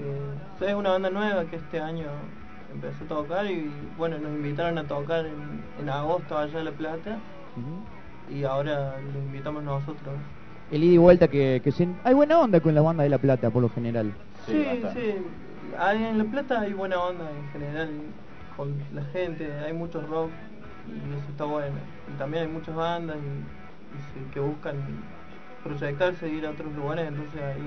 [0.00, 2.06] Eh, es una banda nueva que este año
[2.72, 5.34] empezó a tocar y bueno, nos invitaron a tocar en,
[5.80, 7.18] en agosto allá en La Plata
[8.30, 10.14] y ahora los invitamos nosotros.
[10.70, 13.18] El ida y vuelta que, que se- hay buena onda con las bandas de La
[13.18, 14.12] Plata por lo general?
[14.46, 14.64] Sí,
[14.94, 15.14] Sí.
[15.78, 17.88] Ahí en La Plata hay buena onda en general
[18.56, 20.30] con la gente, hay mucho rock
[20.86, 21.76] y eso está bueno.
[22.12, 24.76] Y también hay muchas bandas y, y que buscan
[25.62, 27.58] proyectarse, ir a otros lugares, entonces ahí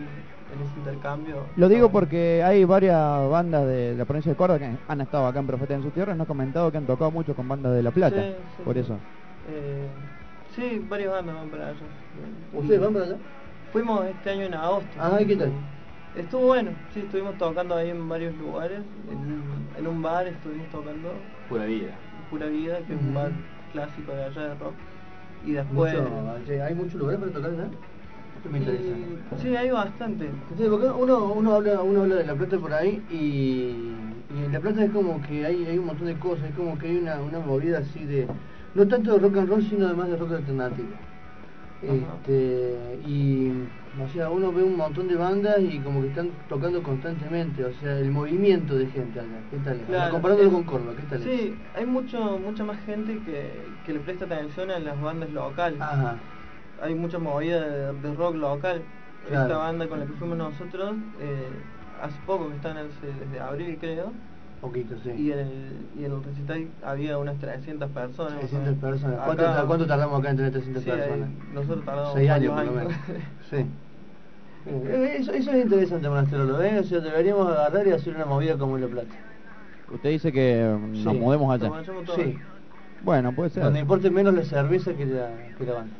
[0.54, 1.45] en ese intercambio...
[1.56, 1.91] Lo digo bueno.
[1.93, 2.97] porque hay varias
[3.30, 6.14] bandas de la provincia de Córdoba que han estado acá en Profeta en su tierra
[6.14, 8.22] y nos han comentado que han tocado mucho con bandas de La Plata.
[8.22, 8.80] Sí, sí, por sí.
[8.82, 8.97] eso.
[9.47, 9.89] Eh,
[10.56, 11.80] sí, varias bandas van para allá.
[12.54, 13.18] ¿Ustedes van para allá?
[13.72, 14.97] Fuimos este año en agosto.
[14.99, 15.54] Ah, ¿y qué tal?
[16.16, 18.82] Estuvo bueno, sí, estuvimos tocando ahí en varios lugares.
[19.10, 21.95] En, en un bar estuvimos tocando Pura vida.
[22.30, 23.32] Pura Vida, que es un bar
[23.72, 24.74] clásico de allá de rock.
[25.45, 25.93] Y después...
[25.93, 27.68] Mucho, ¿Hay muchos lugares para tocar allá?
[28.38, 28.88] Esto me interesa.
[28.88, 30.30] y- sí, hay bastante.
[30.58, 33.95] Sí, porque uno, uno, habla, uno habla de La Plata por ahí y,
[34.36, 36.78] y en La Plata es como que hay, hay un montón de cosas, es como
[36.78, 38.28] que hay una, una movida así de,
[38.76, 40.89] no tanto de rock and roll, sino además de rock alternativo.
[41.82, 43.51] Este, y,
[43.99, 47.74] o sea, uno ve un montón de bandas y como que están tocando constantemente, o
[47.74, 49.80] sea, el movimiento de gente allá, ¿qué tal?
[49.80, 49.86] es?
[49.88, 51.22] Claro, Comparándolo es- con Córdoba, ¿qué tal?
[51.24, 51.39] es?
[51.39, 55.82] Sí, hay mucho, mucha más gente que, que le presta atención a las bandas locales.
[55.82, 56.17] Ajá,
[56.84, 57.61] Hay mucha movida
[57.93, 58.84] de, de rock local.
[59.28, 59.43] Claro.
[59.45, 61.49] Esta banda con la que fuimos nosotros, eh,
[62.01, 64.13] hace poco que están hace- desde abril creo,
[64.62, 65.09] poquito, sí.
[65.18, 65.49] y en el,
[65.99, 68.39] y en el recital había unas 300 personas.
[68.39, 68.80] 300 ¿no?
[68.82, 69.16] personas.
[69.18, 71.30] Acá- ¿Cuánto, ¿Cuánto tardamos acá en tener 300 Sí, ahí- personas?
[71.53, 73.03] nosotros tardamos Seis años varios por lo menos.
[73.49, 73.66] sí.
[74.68, 76.80] Eh, Eso, eso es interesante, Monasterolo, ¿eh?
[76.80, 79.16] O sea, deberíamos agarrar y hacer una movida como en La Plata.
[79.91, 81.72] Usted dice que mm, nos Nos allá.
[82.16, 82.38] Sí.
[83.03, 83.64] Bueno, puede ser.
[83.64, 85.93] Donde importe menos la cerveza que la, que la banda.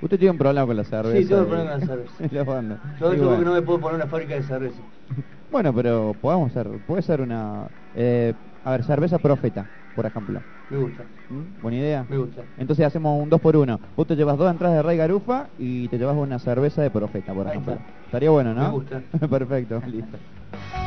[0.00, 1.18] Usted tiene un problema con la cerveza.
[1.18, 2.14] Sí, tengo un y- problema con la cerveza.
[2.30, 2.80] la banda.
[3.00, 3.38] Yo bueno.
[3.38, 4.80] que no me puedo poner una fábrica de cerveza.
[5.56, 10.42] Bueno, pero podemos hacer, puede ser una, eh, a ver, cerveza profeta, por ejemplo.
[10.68, 11.62] Me gusta, ¿Mm?
[11.62, 12.06] Buena idea.
[12.10, 12.42] me gusta.
[12.58, 15.88] Entonces hacemos un 2 por 1 Vos te llevas dos entradas de Rey Garufa y
[15.88, 17.72] te llevas una cerveza de profeta, por Ahí ejemplo.
[17.72, 17.86] está.
[18.04, 18.64] Estaría bueno, ¿no?
[18.64, 19.00] Me gusta.
[19.30, 20.18] Perfecto, listo.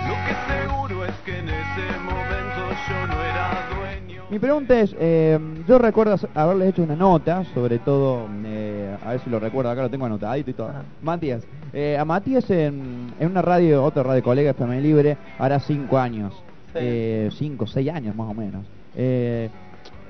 [0.08, 3.89] Lo que seguro es que en ese momento yo no era dueño.
[4.30, 9.20] Mi pregunta es, eh, yo recuerdo haberles hecho una nota, sobre todo, eh, a ver
[9.22, 10.68] si lo recuerdo, acá lo tengo anotadito y todo.
[10.70, 10.84] Ajá.
[11.02, 15.98] Matías, eh, a Matías en, en una radio, otra radio colega FM Libre, hará cinco
[15.98, 16.34] años,
[16.74, 16.80] Sí.
[16.80, 18.66] eh, cinco, seis años más o menos.
[18.96, 19.50] Eh,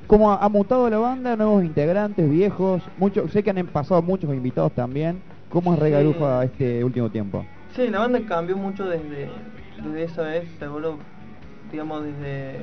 [0.08, 1.38] ¿Cómo ha, ha mutado la banda?
[1.38, 5.22] Nuevos integrantes, viejos, mucho, sé que han pasado muchos invitados también.
[5.50, 6.16] ¿Cómo es Rey Sí.
[6.44, 7.46] Este último tiempo?
[7.74, 9.30] Sí, la banda cambió mucho desde,
[9.82, 10.98] desde esa vez, seguro,
[11.72, 12.58] digamos, desde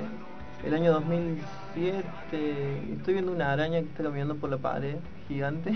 [0.67, 2.03] el año 2007.
[2.97, 4.97] Estoy viendo una araña que está caminando por la pared,
[5.29, 5.73] gigante.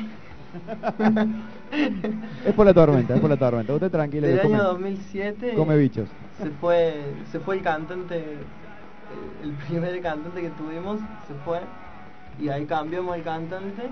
[2.45, 3.73] Es por la tormenta, es por la tormenta.
[3.73, 4.27] Usted tranquilo.
[4.27, 6.09] Del que come- año 2007 come bichos.
[6.43, 11.61] se fue se fue el cantante eh, el primer cantante que tuvimos se fue
[12.41, 13.83] y ahí cambiamos el cantante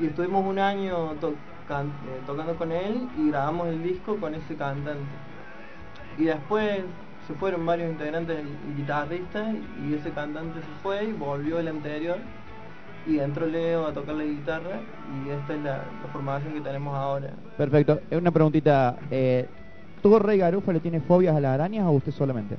[0.00, 1.34] y estuvimos un año to-
[1.68, 5.04] can- eh, tocando con él y grabamos el disco con ese cantante
[6.18, 6.80] y después
[7.30, 9.52] se fueron varios integrantes el, el guitarrista
[9.86, 12.18] y ese cantante se fue y volvió el anterior
[13.06, 14.80] y entró Leo a tocar la guitarra
[15.24, 18.00] y esta es la, formación que tenemos ahora Perfecto.
[18.10, 18.96] Eh, Una preguntita.
[19.10, 19.46] Eh,
[20.02, 22.56] ¿Todo Rey Garufa le tiene fobias a las arañas o usted solamente?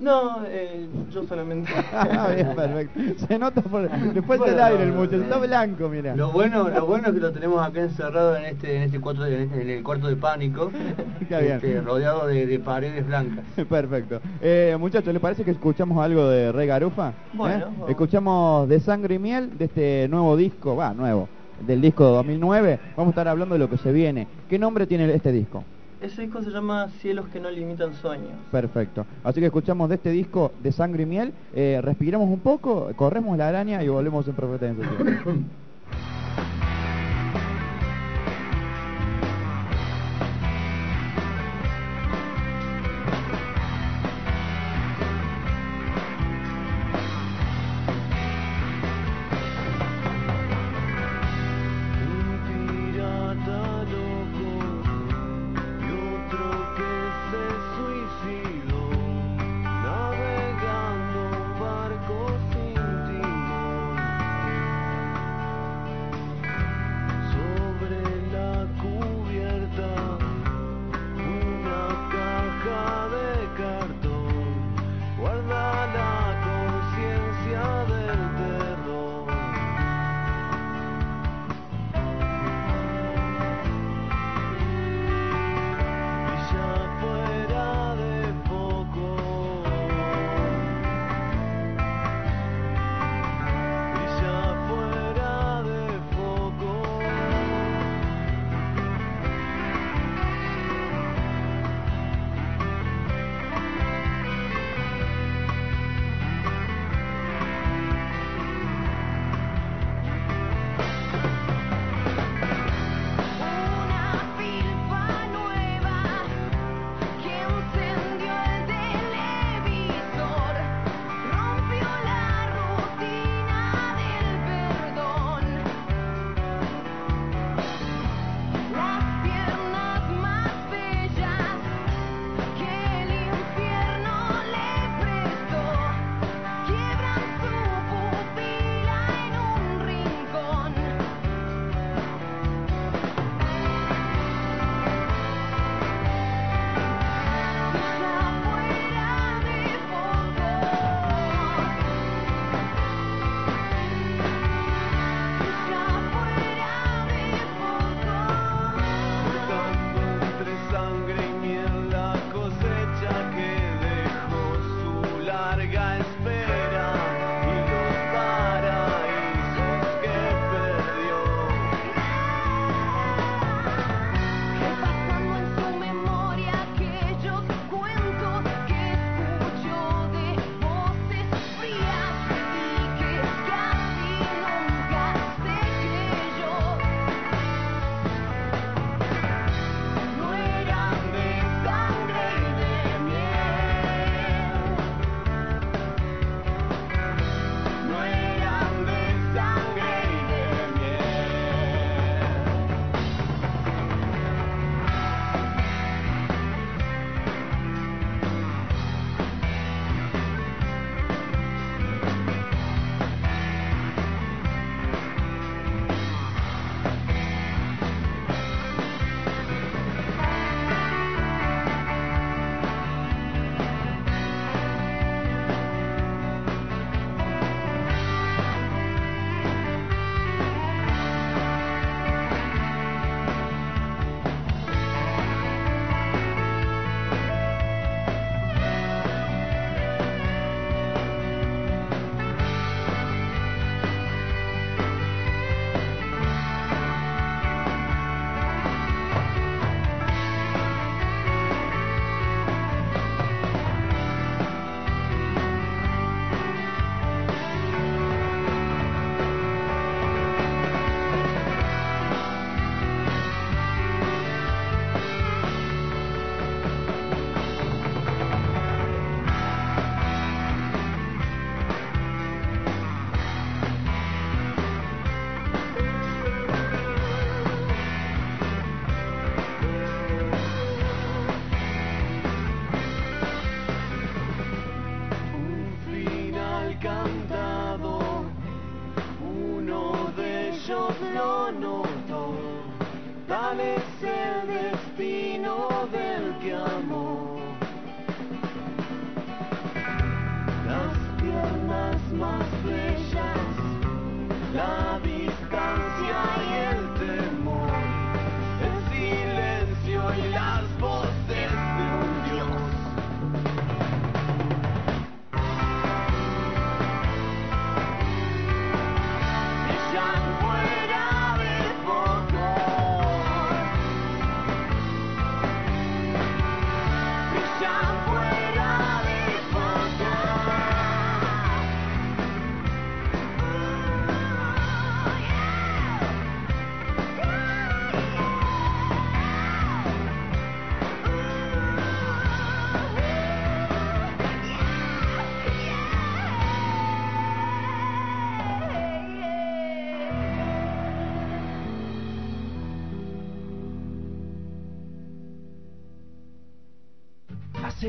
[0.00, 1.70] No, eh, yo solamente.
[1.92, 3.26] Ah, bien, perfecto.
[3.26, 3.88] Se nota por.
[4.12, 5.22] Después del aire el muchacho.
[5.22, 6.16] Está blanco, mira.
[6.16, 9.24] Lo bueno, lo bueno es que lo tenemos acá encerrado en este, en este cuarto,
[9.26, 10.70] en, este- en el cuarto de pánico,
[11.20, 11.52] Está bien.
[11.54, 13.44] este, rodeado de, de paredes blancas.
[13.68, 14.20] Perfecto.
[14.42, 17.12] Eh, muchachos, ¿les parece que escuchamos algo de Rey Garufa?
[17.32, 17.60] Bueno, ¿Eh?
[17.64, 17.90] vamos.
[17.90, 21.28] Escuchamos de Sangre y Miel de este nuevo disco, va, nuevo,
[21.64, 22.80] del disco 2009.
[22.96, 24.26] Vamos a estar hablando de lo que se viene.
[24.48, 25.62] ¿Qué nombre tiene este disco?
[26.04, 28.32] Ese disco se llama Cielos que no limitan sueños.
[28.50, 29.06] Perfecto.
[29.22, 33.38] Así que escuchamos de este disco de Sangre y Miel, eh, respiramos un poco, corremos
[33.38, 34.76] la araña y volvemos en Profeta en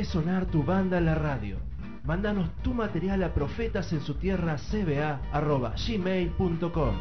[0.06, 1.58] Sonar tu banda en la radio.
[2.04, 4.56] Mándanos tu material a profetas en su tierra
[5.88, 6.96] gmail.com.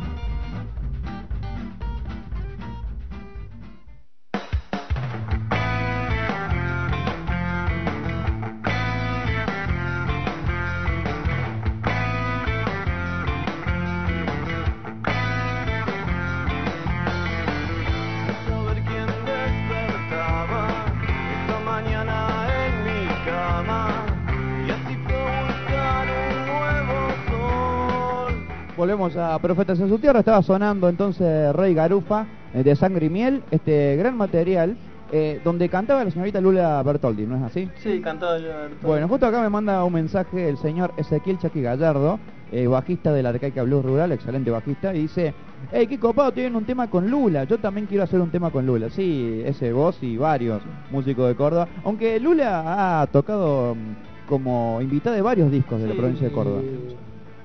[29.05, 33.10] Volvemos a Profetas en su tierra, estaba sonando entonces Rey Garufa eh, de Sangre y
[33.10, 34.78] Miel, este gran material
[35.12, 37.68] eh, donde cantaba la señorita Lula Bertoldi, ¿no es así?
[37.76, 38.48] Sí, cantaba yo.
[38.81, 42.18] Bueno, justo acá me manda un mensaje el señor Ezequiel Chaki Gallardo,
[42.51, 45.35] eh, bajista de la Arcaica Blues Rural, excelente bajista, y dice,
[45.70, 48.64] hey, qué copado, tienen un tema con Lula, yo también quiero hacer un tema con
[48.64, 48.89] Lula.
[48.89, 55.14] Sí, ese vos y varios músicos de Córdoba, aunque Lula ha tocado mm, como invitada
[55.14, 56.62] de varios discos de la provincia de Córdoba.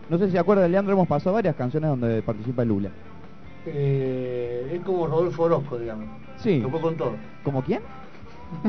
[0.10, 2.90] No sé si se acuerdan, Leandro, hemos pasado varias canciones donde participa Lula.
[3.66, 6.08] Eh, es como Rodolfo Orozco, digamos.
[6.38, 6.62] Sí.
[6.62, 7.12] Tocó con todo.
[7.44, 7.82] ¿Como quién?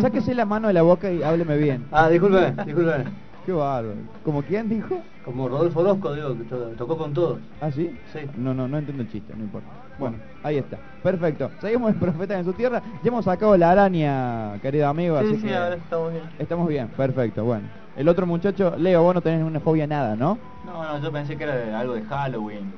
[0.01, 1.87] Sáquese la mano de la boca y hábleme bien.
[1.91, 3.05] Ah, discúlpeme, discúlpeme.
[3.47, 3.97] Qué bárbaro.
[4.23, 5.03] ¿Como quién dijo?
[5.25, 7.39] Como Rodolfo Orozco, digo, que to- tocó con todos.
[7.61, 7.91] ¿Ah, sí?
[8.13, 8.21] Sí.
[8.37, 9.69] No, no, no entiendo el chiste, no importa.
[9.99, 10.79] Bueno, ahí está.
[11.03, 11.51] Perfecto.
[11.61, 12.83] Seguimos en Profeta en su tierra.
[13.03, 16.25] Ya hemos sacado la araña, querido amigo, Sí, así sí, que ahora estamos bien.
[16.39, 16.89] estamos bien.
[16.89, 17.69] Perfecto, bueno.
[18.01, 20.39] El otro muchacho, Leo, vos no tenés una fobia nada, ¿no?
[20.65, 22.73] No, no, yo pensé que era de- algo de Halloween.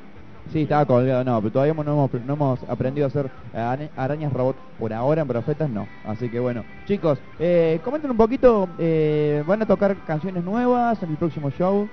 [0.53, 4.33] Sí, estaba colgado, no, pero todavía no hemos, no hemos aprendido a hacer ara- arañas
[4.33, 5.87] robot por ahora en Profetas, no.
[6.03, 11.11] Así que bueno, chicos, eh, comenten un poquito, eh, ¿van a tocar canciones nuevas en
[11.11, 11.89] el próximo show?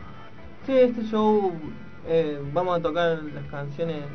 [0.65, 1.51] Sí, este show
[2.07, 4.06] eh, vamos a tocar las canciones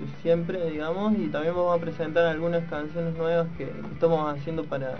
[0.00, 4.94] de siempre, digamos, y también vamos a presentar algunas canciones nuevas que estamos haciendo para,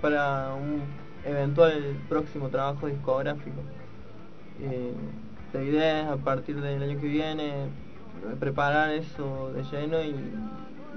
[0.00, 0.82] para un
[1.24, 3.60] eventual próximo trabajo discográfico.
[4.60, 4.92] Eh,
[5.52, 7.68] la idea es a partir del año que viene eh,
[8.38, 10.14] preparar eso de lleno y,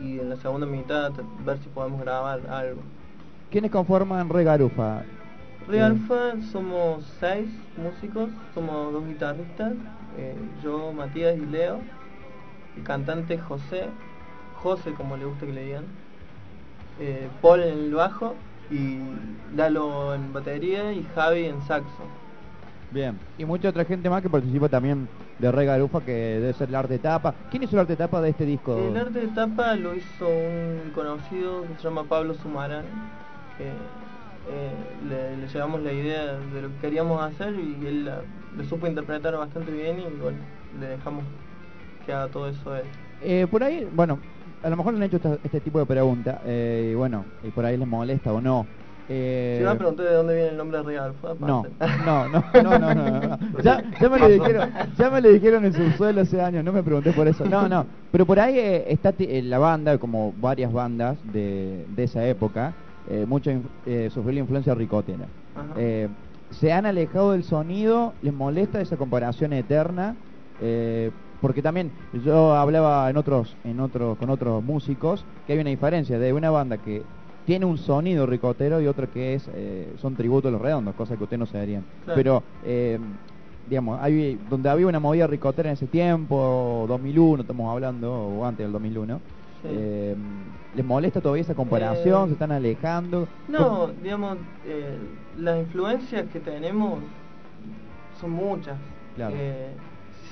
[0.02, 1.12] y en la segunda mitad
[1.46, 2.82] ver si podemos grabar algo.
[3.52, 5.04] ¿Quiénes conforman Regarufa?
[5.68, 9.74] Real Fan somos seis músicos, somos dos guitarristas,
[10.18, 11.80] eh, yo, Matías y Leo,
[12.78, 13.86] el cantante José,
[14.62, 15.86] José como le gusta que le digan,
[17.00, 18.36] eh, Paul en el bajo
[18.72, 19.00] y
[19.56, 22.04] Lalo en batería y Javi en saxo.
[22.92, 23.18] Bien.
[23.38, 25.08] Y mucha otra gente más que participa también
[25.40, 27.34] de Regarufa, que debe ser el arte de tapa.
[27.52, 28.78] ¿Quién hizo el arte de tapa de este disco?
[28.78, 32.86] El arte de tapa lo hizo un conocido que se llama Pablo Sumarán,
[33.58, 34.72] que eh,
[35.10, 38.22] le, le llevamos la idea de lo que queríamos hacer y él la,
[38.56, 40.38] lo supo interpretar bastante bien y bueno,
[40.80, 41.26] le dejamos
[42.06, 42.86] que haga todo eso a él.
[43.22, 44.20] Eh, por ahí, bueno,
[44.66, 47.52] a lo mejor le han hecho esta- este tipo de pregunta, eh, y bueno, y
[47.52, 48.68] por ahí les molesta o no.
[49.08, 51.70] Eh, Si me pregunté de dónde viene el nombre Real, fue aparte.
[52.04, 53.38] No, no, no, no, no, no, no.
[53.64, 56.82] Ya, ya me lo dijeron, ya me lo dijeron en subsuelo hace años, no me
[56.82, 57.46] pregunté por eso.
[57.46, 61.86] No, no, pero por ahí eh, está ti- eh, la banda, como varias bandas de,
[61.88, 62.74] de esa época,
[63.06, 65.30] eh, mucho inf- eh, sufrió la influencia ricotera.
[65.54, 65.74] Ajá.
[65.78, 66.10] Eh,
[66.50, 70.16] se han alejado del sonido, les molesta esa comparación eterna,
[70.58, 71.12] eh,
[71.46, 71.92] porque también
[72.26, 76.50] yo hablaba en otros, en otros, con otros músicos que hay una diferencia de una
[76.50, 77.04] banda que
[77.46, 81.20] tiene un sonido ricotero y otra que es eh, son tributos a los redondos, cosas
[81.20, 81.84] que ustedes no sabrían.
[82.04, 82.16] Claro.
[82.16, 82.98] Pero eh,
[83.70, 88.66] digamos, hay, donde había una movida ricotera en ese tiempo, 2001, estamos hablando, o antes
[88.66, 89.18] del 2001.
[89.18, 89.68] Sí.
[89.70, 90.16] eh,
[90.76, 92.24] ¿Les molesta todavía esa comparación?
[92.24, 93.28] Eh, ¿Se están alejando?
[93.48, 94.98] No, digamos, eh,
[95.38, 97.02] las influencias que tenemos
[98.20, 98.78] son muchas.
[99.16, 99.36] Claro.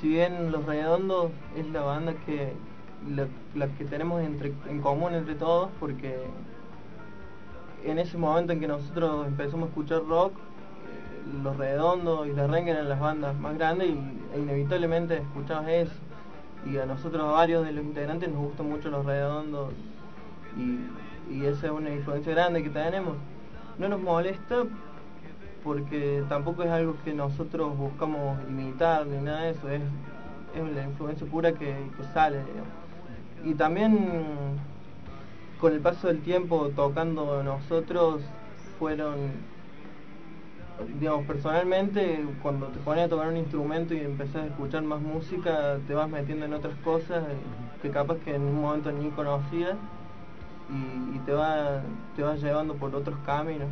[0.03, 2.51] Si bien Los Redondos es la banda que
[3.15, 3.25] la,
[3.55, 6.25] la que tenemos entre, en común entre todos, porque
[7.85, 12.51] en ese momento en que nosotros empezamos a escuchar rock, eh, los redondos y los
[12.51, 13.97] rengue eran las bandas más grandes y
[14.35, 15.95] e inevitablemente escuchabas eso.
[16.69, 19.71] Y a nosotros, a varios de los integrantes, nos gustan mucho los redondos
[20.57, 23.15] y, y esa es una influencia grande que tenemos.
[23.77, 24.65] No nos molesta
[25.63, 29.81] porque tampoco es algo que nosotros buscamos imitar ni nada de eso, es,
[30.55, 32.37] es la influencia pura que, que sale.
[32.43, 32.83] digamos.
[33.45, 34.59] Y también
[35.59, 38.21] con el paso del tiempo tocando nosotros
[38.79, 39.15] fueron,
[40.99, 45.77] digamos, personalmente cuando te pones a tocar un instrumento y empezás a escuchar más música,
[45.87, 47.35] te vas metiendo en otras cosas eh,
[47.81, 49.75] que capaz que en un momento ni conocías
[50.69, 51.81] y, y te va
[52.15, 53.69] te vas llevando por otros caminos.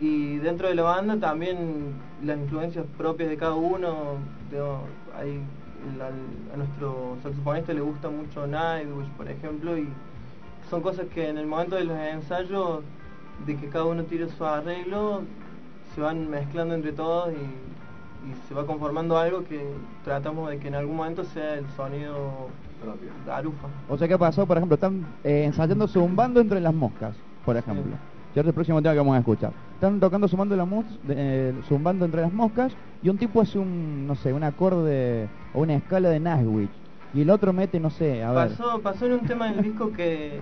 [0.00, 1.92] Y dentro de la banda también
[2.24, 4.16] las influencias propias de cada uno,
[4.50, 4.82] digamos,
[5.18, 5.40] hay
[5.94, 9.88] el- al- a nuestro saxofonista le gusta mucho Nightwish, por ejemplo, y
[10.70, 12.80] son cosas que en el momento de los ensayos,
[13.46, 15.22] de que cada uno tire su arreglo,
[15.94, 17.36] se van mezclando entre todos y,
[18.30, 19.60] y se va conformando algo que
[20.04, 22.48] tratamos de que en algún momento sea el sonido
[23.26, 23.66] garufa.
[23.88, 24.46] O sea, ¿qué pasó?
[24.46, 27.96] Por ejemplo, están eh, ensayando zumbando entre las moscas, por ejemplo.
[28.32, 28.50] ¿Cierto?
[28.50, 29.52] El próximo tema que vamos a escuchar.
[29.78, 33.60] Están tocando zumbando, la mus de- eh, zumbando entre las moscas y un tipo hace
[33.60, 36.70] un, no sé, un acorde o una escala de Nashwich.
[37.14, 38.48] Y el otro mete, no sé, a ver.
[38.48, 40.40] Pasó, pasó en un tema del disco que,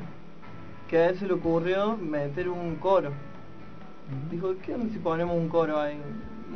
[0.88, 3.10] que a él se le ocurrió meter un coro.
[4.30, 5.98] Dijo, ¿qué onda si ponemos un coro ahí?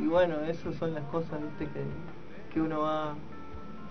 [0.03, 1.65] Y bueno, esas son las cosas ¿viste?
[1.71, 1.83] Que,
[2.51, 3.13] que uno va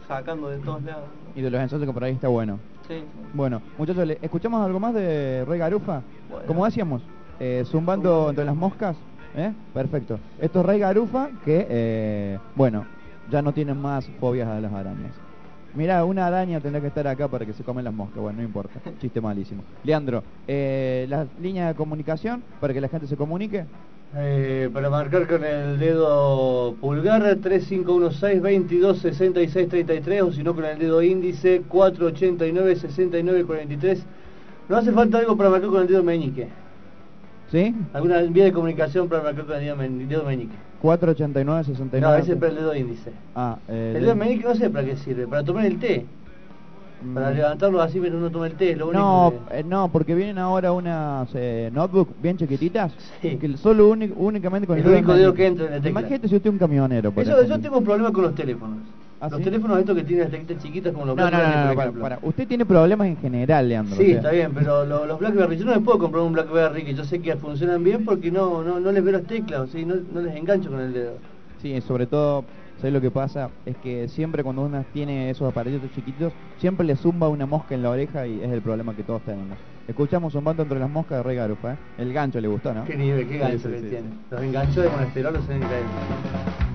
[0.08, 1.04] sacando de todos lados.
[1.36, 2.58] Y de los ensayos que por ahí está bueno.
[2.88, 3.04] Sí.
[3.34, 6.02] Bueno, muchachos, ¿le- ¿escuchamos algo más de Rey Garufa?
[6.28, 6.46] Bueno.
[6.48, 7.02] Como decíamos,
[7.40, 8.96] eh, zumbando entre las moscas.
[9.34, 9.52] ¿eh?
[9.74, 10.20] Perfecto.
[10.40, 12.84] Esto es Rey Garufa que, eh, bueno,
[13.30, 15.12] ya no tienen más fobias a las arañas.
[15.74, 18.20] Mirá, una araña tendrá que estar acá para que se comen las moscas.
[18.20, 18.80] Bueno, no importa.
[19.00, 19.62] Chiste malísimo.
[19.84, 23.64] Leandro, eh, las líneas de comunicación para que la gente se comunique.
[24.16, 30.64] Eh, para marcar con el dedo pulgar 3516 22 66 33 o si no con
[30.64, 34.04] el dedo índice 489 69 43.
[34.68, 36.48] No hace falta algo para marcar con el dedo meñique.
[37.51, 37.74] ¿Sí?
[37.93, 40.55] ¿Alguna vía de comunicación para marcar con el dedo, men- dedo meñique?
[40.81, 43.10] 489 69 No, ese es para el dedo índice.
[43.35, 46.06] Ah, eh, El dedo meñique no sé para qué sirve, para tomar el té.
[47.14, 47.35] Para Mm.
[47.35, 50.14] levantarlo así mientras uno toma el té, es lo único No, que- eh, no, porque
[50.14, 55.32] vienen ahora unas eh, notebook bien chiquititas que solo uni- únicamente con El único dedo
[55.32, 55.36] meñique.
[55.43, 55.90] que entra en la tecla.
[55.90, 57.56] Imagínate si usted es un camionero, por Eso, ejemplo.
[57.56, 58.78] yo tengo un problema con los teléfonos.
[59.20, 59.44] ¿Ah, los sí?
[59.44, 61.82] teléfonos estos que tienen las chiquitas como los No, no, no, Blackberry, no, por para,
[61.84, 62.02] ejemplo.
[62.02, 62.18] para.
[62.22, 63.97] Usted tiene problemas en general, Leandro.
[63.97, 64.16] Sí, o sea.
[64.16, 67.05] está bien, pero lo- los Blackberry, yo no me puedo comprar un Blackberry que yo
[67.05, 69.97] sé que funcionan bien porque no, no, no les veo las teclas, o sea, no,
[70.12, 71.18] no les engancho con el dedo.
[71.60, 72.47] Sí, sobre todo,
[72.78, 73.51] ¿sabes lo que pasa?
[73.66, 77.82] Es que siempre cuando uno tiene esos aparatos chiquititos, siempre le zumba una mosca en
[77.82, 79.59] la oreja y es el problema que todos tenemos.
[79.86, 81.76] Escuchamos zumbando entre las moscas de Rey Garufa, ¿eh?
[81.98, 82.84] El gancho le gustó, ¿no?
[82.84, 83.88] Qué nivel, qué gancho sí, que sí.
[83.90, 84.09] tiene.
[84.30, 86.69] Los enganchos de monasterol son increíbles.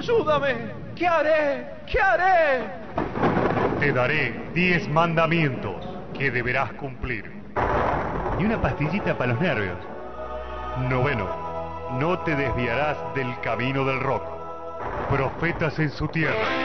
[0.00, 0.54] Ayúdame.
[0.96, 1.66] ¿Qué haré?
[1.86, 2.64] ¿Qué haré?
[3.78, 5.76] Te daré diez mandamientos
[6.16, 7.30] que deberás cumplir.
[8.38, 9.76] Y una pastillita para los nervios.
[10.88, 11.28] Noveno,
[11.98, 14.22] no te desviarás del camino del rock.
[15.10, 16.59] Profetas en su tierra.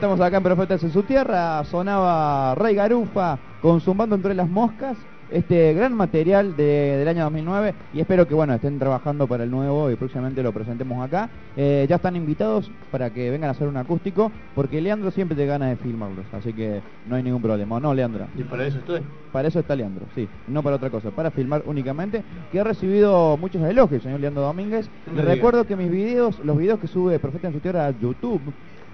[0.00, 1.62] Estamos acá en Profetas en su tierra.
[1.64, 4.96] Sonaba Rey Garufa con Zumbando entre las moscas.
[5.30, 9.50] Este gran material de- del año 2009 y espero que bueno estén trabajando para el
[9.52, 11.28] nuevo y próximamente lo presentemos acá.
[11.56, 15.46] Eh, ya están invitados para que vengan a hacer un acústico porque Leandro siempre te
[15.46, 17.76] gana de filmarlos, así que no hay ningún problema.
[17.76, 18.26] ¿O ¿No, Leandro?
[18.36, 19.02] Y para eso estoy.
[19.30, 23.36] Para eso está Leandro, sí, no para otra cosa, para filmar únicamente, que ha recibido
[23.36, 24.88] muchos elogios, señor Leandro Domínguez.
[25.06, 27.90] No Le recuerdo que mis videos, los videos que sube Profeta en su tierra a
[27.92, 28.40] YouTube,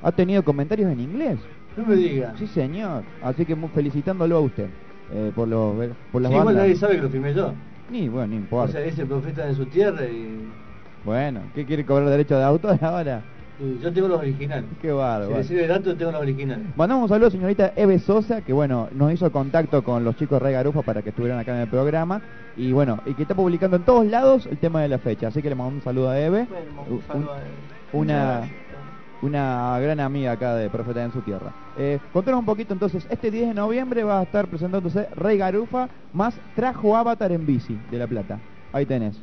[0.02, 1.38] ha tenido comentarios en inglés.
[1.76, 2.34] No me diga.
[2.38, 3.02] Sí, señor.
[3.22, 4.68] Así que mu- felicitándolo a usted
[5.12, 5.74] eh, por, los,
[6.10, 6.62] por las Sí, igual bandas.
[6.64, 7.52] nadie sabe que lo filmé yo.
[7.90, 8.72] Ni, bueno, ni O importa.
[8.72, 10.48] sea, ese profeta en su tierra y,
[11.04, 13.22] Bueno, ¿qué quiere cobrar derecho de autor ahora?
[13.82, 14.66] yo tengo los originales.
[14.82, 15.30] Qué bárbaro.
[15.30, 16.66] Si le sirve tanto, tengo los originales.
[16.76, 20.38] Mandamos un saludo a señorita Eve Sosa, que bueno, nos hizo contacto con los chicos
[20.40, 22.20] de Rey Garufa para que estuvieran acá en el programa.
[22.56, 25.28] Y bueno, y que está publicando en todos lados el tema de la fecha.
[25.28, 26.46] Así que le mandamos un saludo a Eve.
[26.50, 27.44] Bueno, un Un- saludo a él.
[27.92, 28.40] una.
[29.22, 31.52] Una gran amiga acá de Profeta en su tierra.
[31.78, 35.88] Eh, contanos un poquito entonces, este 10 de noviembre va a estar presentándose Rey Garufa
[36.12, 38.38] más Trajo Avatar en bici de La Plata.
[38.72, 39.16] Ahí tenés.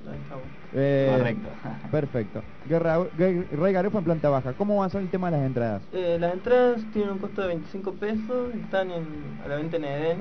[0.74, 1.50] Eh, Correcto.
[1.92, 2.42] Perfecto.
[2.68, 4.54] Guerra- Rey Garufa en planta baja.
[4.54, 5.84] ¿Cómo va a ser el tema de las entradas?
[5.94, 9.06] Eh, las entradas tienen un costo de 25 pesos, están en,
[9.46, 10.18] a la venta en Eden.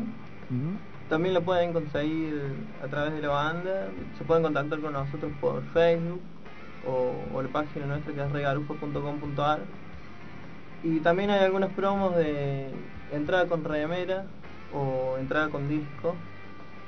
[0.50, 0.76] Ujú.
[1.08, 3.88] También la pueden conseguir a través de la banda,
[4.18, 6.20] se pueden contactar con nosotros por Facebook
[6.86, 9.60] o, o la página nuestra que es regarufa.com.ar.
[10.84, 12.68] Y también hay algunas promos de
[13.12, 14.24] entrada con remera
[14.74, 16.14] o entrada con disco,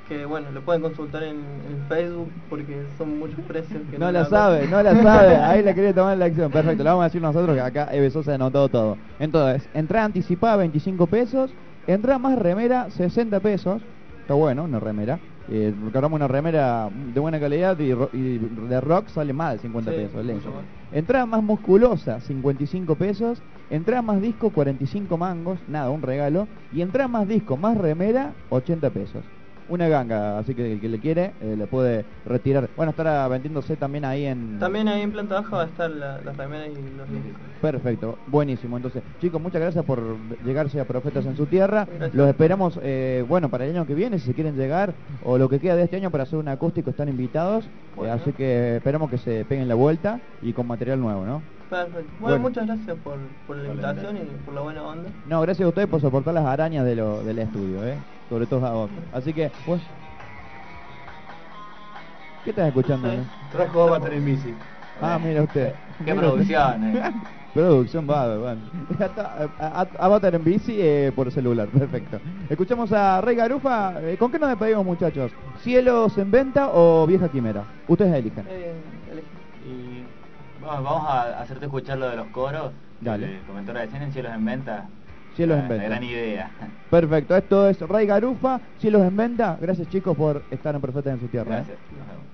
[0.07, 4.11] que bueno, lo pueden consultar en, en Facebook porque son muchos precios que No me
[4.11, 5.35] la sabe, no la sabe.
[5.43, 6.51] Ahí la quería tomar la acción.
[6.51, 8.97] Perfecto, la vamos a decir nosotros que acá Eve Sosa ha anotado todo.
[9.19, 11.51] Entonces, entrada anticipada 25 pesos,
[11.87, 13.81] entrada más remera 60 pesos.
[14.21, 15.19] Está bueno, una remera.
[15.47, 15.73] Eh,
[16.15, 19.97] una remera de buena calidad y, ro- y de rock sale más de 50 Sí,
[19.97, 20.25] pesos.
[20.25, 20.65] mucho más.
[20.91, 26.47] Entrada más musculosa 55 pesos, entrada más disco 45 mangos, nada, un regalo.
[26.71, 29.29] Y entrada más disco más remera 80 pesos.
[29.67, 32.69] Una ganga, así que el que le quiere eh, le puede retirar.
[32.75, 34.59] Bueno, estará vendiéndose también ahí en...
[34.59, 37.41] También ahí en planta baja va a estar la, las remeras y los discos.
[37.61, 38.77] Perfecto, buenísimo.
[38.77, 41.85] Entonces, chicos, muchas gracias por llegarse a Profetas en su tierra.
[41.85, 42.13] Gracias.
[42.13, 44.93] Los esperamos, eh, bueno, para el año que viene, si se quieren llegar,
[45.23, 47.65] o lo que queda de este año para hacer un acústico, están invitados.
[48.03, 51.41] Eh, así que esperamos que se peguen la vuelta y con material nuevo, ¿no?
[51.69, 52.11] Perfecto.
[52.19, 52.39] Bueno, Bueno.
[52.39, 53.17] muchas gracias por,
[53.47, 55.09] por la invitación y por la buena onda.
[55.27, 57.97] No, gracias a ustedes por soportar las arañas de lo, del estudio, ¿eh?
[58.29, 58.91] Sobre todo a vos.
[59.11, 59.81] Así que, pues...
[62.43, 63.09] ¿Qué estás escuchando?
[63.11, 63.23] eh?
[63.51, 64.55] Trajo Avatar en bici.
[65.01, 65.73] Ah, mira usted.
[65.97, 66.95] Qué Mira producción, usted.
[67.05, 67.13] eh.
[67.55, 68.55] Producción, va, va.
[68.99, 72.19] Está, a- a- Avatar en bici eh, por celular, perfecto.
[72.49, 73.93] Escuchamos a Rey Garufa.
[74.03, 75.33] Eh, ¿Con qué nos despedimos, muchachos?
[75.63, 77.63] ¿Cielos en venta o Vieja Quimera?
[77.87, 78.45] Ustedes eligen.
[78.49, 78.75] Eh,
[80.65, 82.71] bueno, vamos a hacerte escuchar lo de los coros.
[83.01, 83.37] Dale.
[83.37, 84.85] El comentor de escena en Cielos en Venta.
[85.35, 85.83] Cielos La- en venta.
[85.83, 86.51] La gran idea.
[86.89, 89.57] Perfecto, esto es Rey Garufa, Cielos en venta.
[89.59, 91.51] Gracias, chicos, por estar en Perfecta en su tierra.
[91.59, 91.63] ¿eh?
[91.67, 91.77] Gracias.
[91.91, 92.25] Nos vemos.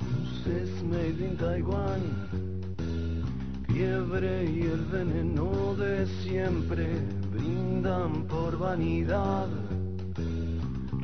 [0.00, 2.00] Luces made in Taiwan,
[3.68, 6.86] fiebre y el veneno de siempre
[7.32, 9.48] brindan por vanidad.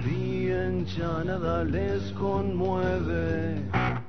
[0.08, 4.07] Sonríen ya nada les conmueve.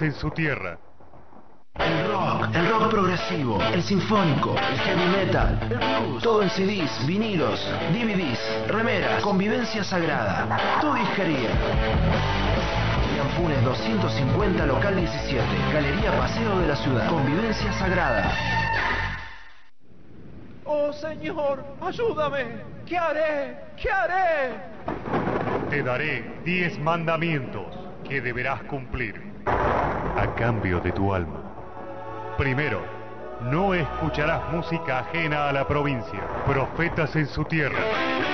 [0.00, 0.78] En su tierra.
[1.74, 7.06] El rock, el rock progresivo, el sinfónico, el heavy metal, el blues, todo en CDs,
[7.06, 7.60] vinilos,
[7.92, 11.50] DVDs, remeras, convivencia sagrada, tu disquería.
[13.36, 18.32] Funes 250, local 17, Galería Paseo de la Ciudad, convivencia sagrada.
[20.64, 22.46] Oh Señor, ayúdame.
[22.86, 23.56] ¿Qué haré?
[23.76, 24.54] ¿Qué haré?
[25.68, 27.66] Te daré diez mandamientos
[28.08, 29.30] que deberás cumplir
[30.16, 31.40] a cambio de tu alma.
[32.36, 32.82] Primero,
[33.50, 36.20] no escucharás música ajena a la provincia.
[36.46, 38.29] Profetas en su tierra.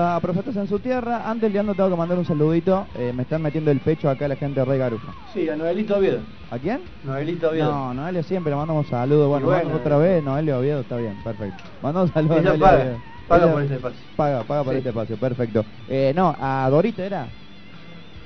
[0.00, 1.28] A Profetas en su tierra.
[1.28, 2.86] Antes, Leandro, tengo que mandar un saludito.
[2.96, 5.12] Eh, me están metiendo el pecho acá la gente de Rey Garufa.
[5.32, 6.20] Sí, a Noelito Oviedo.
[6.50, 6.80] ¿A quién?
[7.04, 7.70] Noelito Oviedo.
[7.72, 9.28] No, Noelia siempre le mandamos saludos.
[9.28, 11.62] Bueno, bueno, mandamos otra vez, Noelia Oviedo, está bien, perfecto.
[11.82, 12.98] Mandamos saludos Ella a paga, Oviedo.
[13.28, 14.00] paga Ella por este espacio.
[14.16, 14.78] Paga, paga por Sí.
[14.78, 15.64] este espacio, perfecto.
[15.88, 17.26] Eh, no, a Dorita era.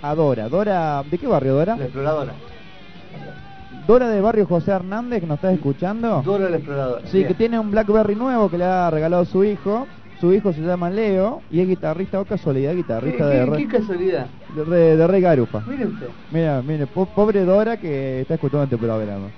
[0.02, 0.48] A Dora.
[0.48, 1.76] Dora, ¿de qué barrio Dora?
[1.76, 2.32] La exploradora.
[3.86, 6.22] Dora de barrio José Hernández, que nos estás escuchando.
[6.24, 7.02] Dora la exploradora.
[7.06, 7.28] Sí, Bien.
[7.28, 9.86] que tiene un Blackberry nuevo que le ha regalado su hijo.
[10.20, 13.56] Su hijo se llama Leo y es guitarrista, o casualidad, guitarrista ¿Qué, de, qué, Re-
[13.56, 14.26] qué casualidad.
[14.55, 15.62] de, Re- de Rey Garufa.
[15.66, 16.09] Mire usted.
[16.30, 19.28] Mira, mire, po- pobre Dora que está escuchando este programa.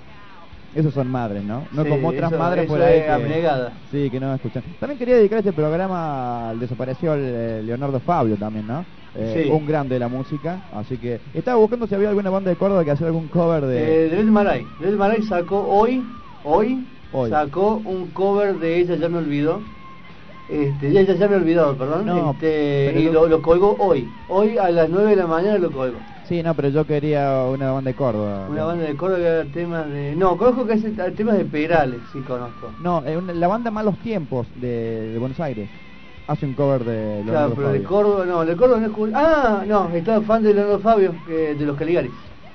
[0.74, 1.62] Esos son madres, ¿no?
[1.72, 3.10] No Sí, como otras eso- madres eso por ahí es que...
[3.10, 3.72] abnegada.
[3.92, 4.62] Sí, que no escuchan.
[4.80, 8.84] También quería dedicar este programa al desaparecido Leonardo Fabio también, ¿no?
[9.14, 9.50] Eh, Sí.
[9.50, 12.82] Un grande de la música, así que estaba buscando si había alguna banda de Córdoba
[12.84, 14.06] que hacía algún cover de...
[14.06, 14.66] Eh, Dredd Maray.
[14.80, 16.02] Dredd Maray sacó hoy,
[16.42, 16.82] hoy,
[17.12, 17.28] Hoy.
[17.28, 19.60] sacó un cover de Ella ya me olvidó.
[20.52, 22.04] Este, ya, ya me olvidó, perdón.
[22.04, 24.06] No, este, y lo- lo, colgó hoy.
[24.28, 25.98] Hoy a las 9 de la mañana lo colgó.
[26.28, 28.48] Sí, no, pero yo quería una banda de Córdoba.
[28.50, 30.14] Una banda de Córdoba temas de...
[30.14, 32.70] No, conozco que hace temas de Perales, sí conozco.
[32.82, 35.68] No, eh, una- la banda Malos Tiempos de, de Buenos Aires
[36.26, 37.82] hace un cover de Claro, pero de.
[37.82, 41.64] Córdoba, no, de Córdoba no es Ah, no, estaba fan de Leonardo Fabio, que- de
[41.64, 42.12] los Caligaris.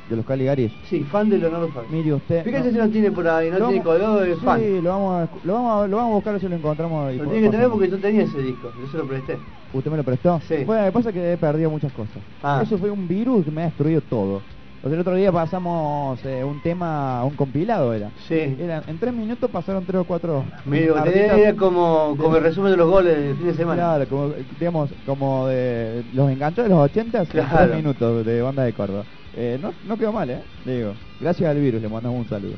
[0.10, 0.72] De los Caligaris.
[0.84, 1.90] Sí, fan de Leonardo Fabio.
[1.92, 2.44] Mire usted.
[2.46, 2.72] Fíjese no.
[2.72, 4.60] si no tiene por ahí, no Lo tiene colgado de fan.
[4.62, 7.14] Sí, lo vamos, a, lo, vamos a, lo vamos a buscar si lo encontramos.
[7.14, 9.38] y Lo po- tiene que tener porque yo tenía ese disco, yo se lo presté.
[9.74, 10.40] ¿Usted me lo prestó?
[10.48, 10.64] Sí.
[10.66, 12.18] Bueno, me pasa que he perdido muchas cosas.
[12.42, 12.62] Ah.
[12.64, 14.42] Eso fue un virus que me ha destruido todo.
[14.84, 18.10] O sea, el otro día pasamos eh, un tema, un compilado era.
[18.28, 18.56] Sí.
[18.60, 20.46] Era- en tres minutos pasaron tres o cuatro.
[20.66, 21.38] Artistas.
[21.38, 23.82] era como, como el resumen de los goles del fin de semana.
[23.82, 27.50] Claro, como, digamos, como de los enganchos de los 80 Claro.
[27.66, 29.04] tres minutos de banda de Córdoba.
[29.40, 30.42] Eh, no, no quedó mal, ¿eh?
[30.66, 32.56] Le digo, gracias al virus le mandamos un saludo.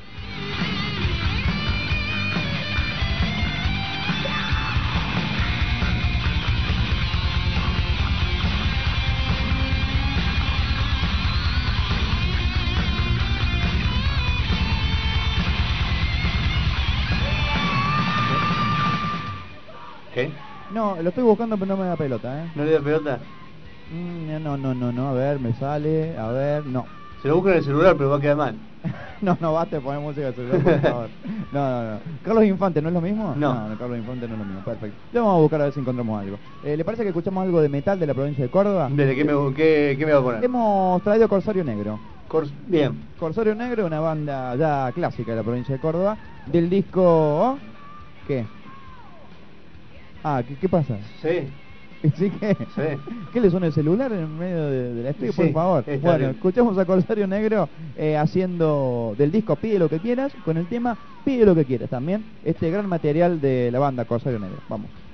[20.14, 20.32] ¿Qué?
[20.72, 22.52] No, lo estoy buscando pero no me da pelota, ¿eh?
[22.56, 23.20] ¿No le da pelota?
[23.92, 26.86] Mm, no, no, no, no, a ver, me sale, a ver, no.
[27.22, 28.56] Se lo busca en el celular, pero va a quedar mal.
[29.22, 31.10] No, no, basta poner música de celular, por favor.
[31.52, 32.00] No, no, no.
[32.22, 33.36] Carlos Infante, ¿no es lo mismo?
[33.36, 33.68] No.
[33.68, 34.98] no Carlos Infante no es lo mismo, perfecto.
[35.12, 36.40] Ya vamos a buscar a ver si encontramos algo.
[36.64, 38.88] Eh, ¿Le parece que escuchamos algo de metal de la provincia de Córdoba?
[38.90, 40.44] ¿Desde qué me, qué, qué me va a poner?
[40.46, 42.00] Hemos traído Corsario Negro.
[42.30, 43.10] Cors- Bien.
[43.18, 47.60] Corsario Negro, una banda ya clásica de la provincia de Córdoba, del disco...
[48.26, 48.46] ¿Qué?
[50.24, 50.98] Ah, ¿qué, qué pasa?
[51.22, 51.50] Sí.
[52.16, 52.68] ¿Sí que?
[52.68, 52.82] Sí.
[53.32, 55.90] ¿Qué le suena el celular en medio de, de la estudio, por favor?
[56.00, 56.32] Bueno, terrible.
[56.32, 60.98] escuchamos a Corsario Negro eh, haciendo del disco Pide lo que quieras, con el tema
[61.24, 64.64] Pide lo que quieras también, este gran material de la banda Corsario Negro.
[64.68, 65.09] Vamos.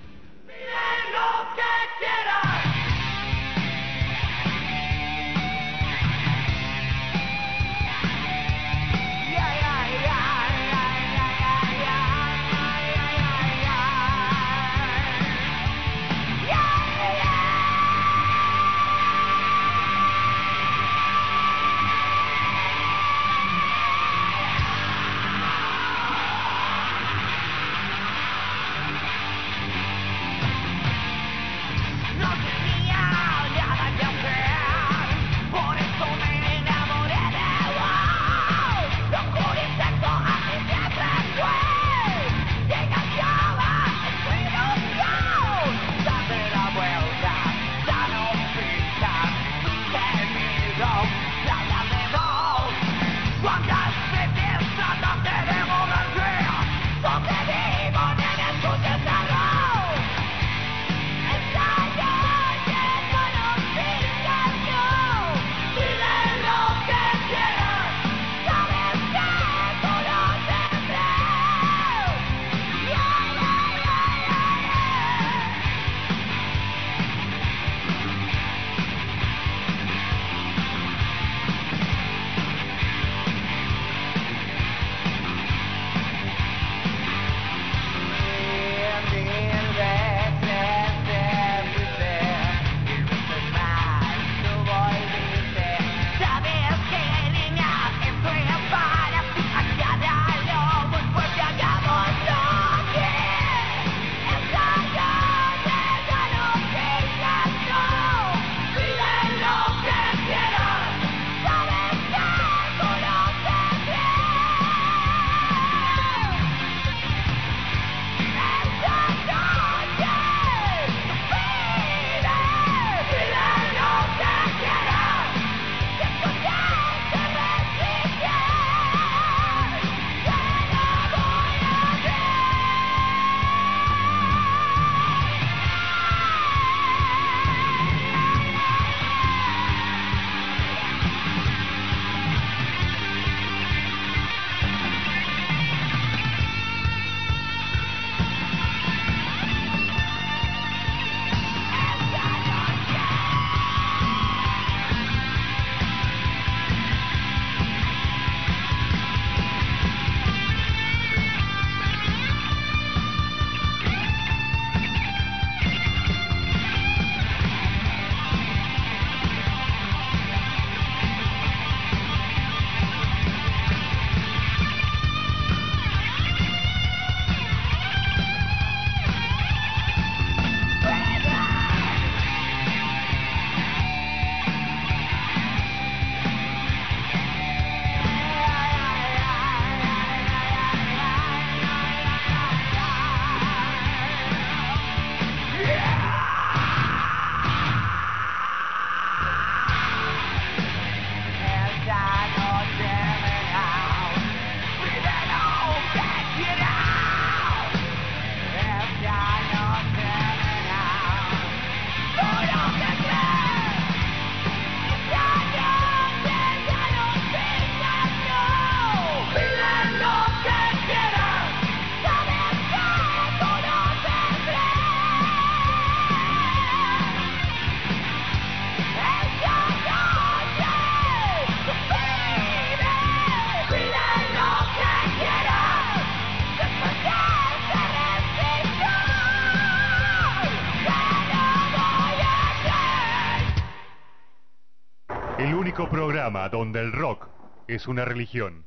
[246.26, 247.28] Programa donde el rock
[247.68, 248.66] es una religión.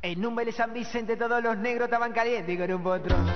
[0.00, 3.26] En de San Vicente todos los negros estaban calientes con un potrón.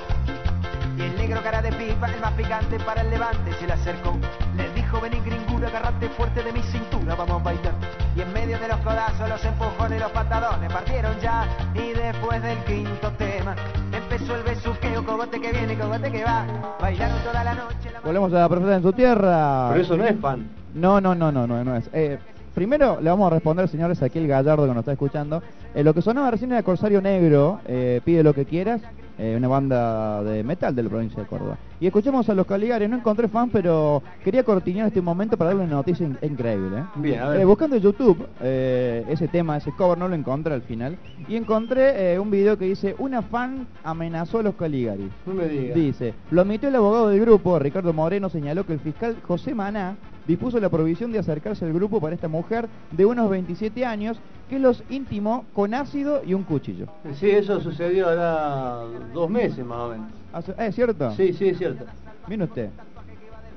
[0.96, 4.16] Y el negro cara de pipa, el más picante para el levante, se le acercó.
[4.56, 7.74] Le dijo, vení gringura, agarrate fuerte de mi cintura, vamos a bailar.
[8.16, 11.46] Y en medio de los codazos, los empujones y los patadones partieron ya.
[11.74, 13.54] Y después del quinto tema,
[13.92, 16.46] empezó el besuqueo, cogote que viene, cogote que va.
[16.80, 17.90] Bailaron toda la noche.
[17.92, 18.00] La...
[18.00, 19.68] Volvemos a Profeta en su tierra.
[19.70, 20.59] Pero eso no es fan.
[20.74, 21.90] No, no, no, no, no, no es.
[21.92, 22.18] Eh,
[22.54, 25.42] primero le vamos a responder, señores, aquí el Gallardo que nos está escuchando.
[25.74, 28.80] Eh, lo que sonaba recién era Corsario Negro, eh, Pide lo que quieras,
[29.18, 31.56] eh, una banda de metal de la provincia de Córdoba.
[31.80, 35.64] Y escuchemos a los Caligares, no encontré fan, pero quería cortinar este momento para darle
[35.64, 36.80] una noticia in- increíble.
[36.80, 36.84] ¿eh?
[36.96, 37.40] Bien, a ver.
[37.40, 40.98] Eh, buscando en YouTube eh, ese tema, ese cover, no lo encontré al final.
[41.26, 45.10] Y encontré eh, un video que dice, una fan amenazó a los Caligaris.
[45.24, 45.74] No me digas.
[45.74, 49.96] Dice, lo admitió el abogado del grupo, Ricardo Moreno, señaló que el fiscal José Maná
[50.26, 54.20] dispuso la prohibición de acercarse al grupo para esta mujer de unos 27 años
[54.50, 56.86] que los intimó con ácido y un cuchillo.
[57.14, 58.82] Sí, eso sucedió ahora
[59.14, 60.06] dos meses más o menos.
[60.58, 61.10] ¿Es cierto?
[61.12, 61.84] Sí, sí, es cierto.
[62.28, 62.70] Mire usted.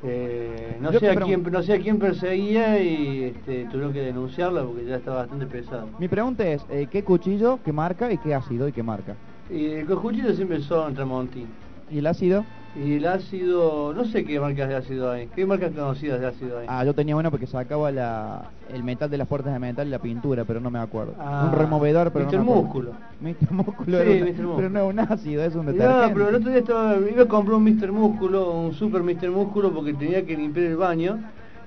[0.06, 4.02] Eh, no, Yo sé a quién, no sé a quién perseguía y este, tuvieron que
[4.02, 5.90] denunciarla porque ya está bastante pesado.
[5.98, 9.16] Mi pregunta es, eh, ¿qué cuchillo, qué marca y qué ácido y qué marca?
[9.50, 11.48] Y el cojuchito siempre son Tramontín.
[11.90, 12.44] ¿Y el ácido?
[12.76, 15.28] Y el ácido, no sé qué marcas de ácido hay.
[15.36, 16.66] ¿Qué marcas conocidas de ácido hay?
[16.68, 19.92] Ah, yo tenía uno porque sacaba la, el metal de las puertas de metal y
[19.92, 21.14] la pintura, pero no me acuerdo.
[21.20, 22.62] Ah, un removedor, pero no me acuerdo.
[22.64, 22.92] Músculo.
[23.22, 23.52] Mr.
[23.52, 24.26] Músculo, Sí, era una- Mr.
[24.42, 24.56] Músculo.
[24.56, 26.14] pero no es un ácido, es un No, detergente.
[26.14, 27.92] pero el otro día estaba, iba a comprar un Mr.
[27.92, 29.30] Músculo, un super Mr.
[29.30, 31.20] Músculo porque tenía que limpiar el baño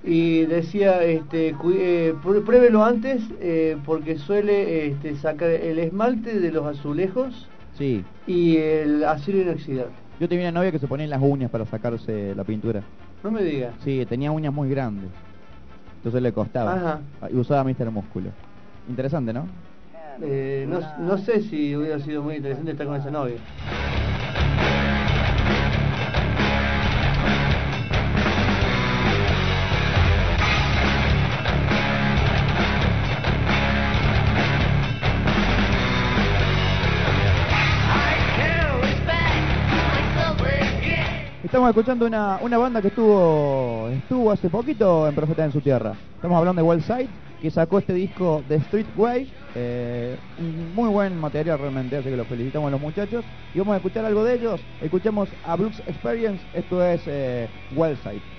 [0.03, 6.66] y decía, este, eh, pruébelo antes eh, porque suele este, sacar el esmalte de los
[6.66, 8.03] azulejos Sí.
[8.27, 9.93] y el acero inoxidable.
[10.19, 12.83] Yo tenía una novia que se ponía en las uñas para sacarse la pintura.
[13.23, 13.75] No me digas.
[13.85, 15.11] Sí, tenía uñas muy grandes.
[15.97, 16.75] Entonces le costaba.
[16.75, 17.01] Ajá.
[17.31, 17.91] Y usaba Mr.
[17.91, 18.31] Músculo.
[18.89, 19.47] Interesante, ¿no?
[20.23, 23.37] Eh, no, no sé si hubiera sido muy interesante estar con esa novia.
[41.67, 45.95] Estamos escuchando una, una banda que estuvo estuvo hace poquito en Profeta en su Tierra.
[46.15, 47.09] Estamos hablando de Wellside,
[47.43, 49.29] que sacó este disco de Streetway.
[49.57, 50.17] Eh,
[50.77, 53.25] muy buen material realmente, así que los felicitamos a los muchachos.
[53.53, 54.61] Y vamos a escuchar algo de ellos.
[54.81, 58.36] Escuchamos a Brooks Experience, esto es eh, Wellside.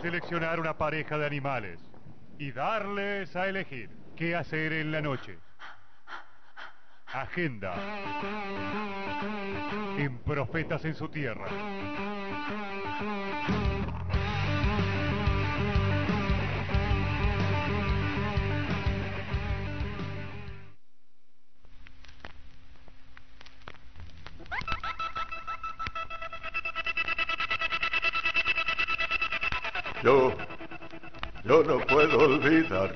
[0.00, 1.78] Seleccionar una pareja de animales
[2.38, 5.38] y darles a elegir qué hacer en la noche.
[7.12, 7.74] Agenda.
[9.98, 11.46] En Profetas en su Tierra.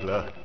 [0.05, 0.44] 好了。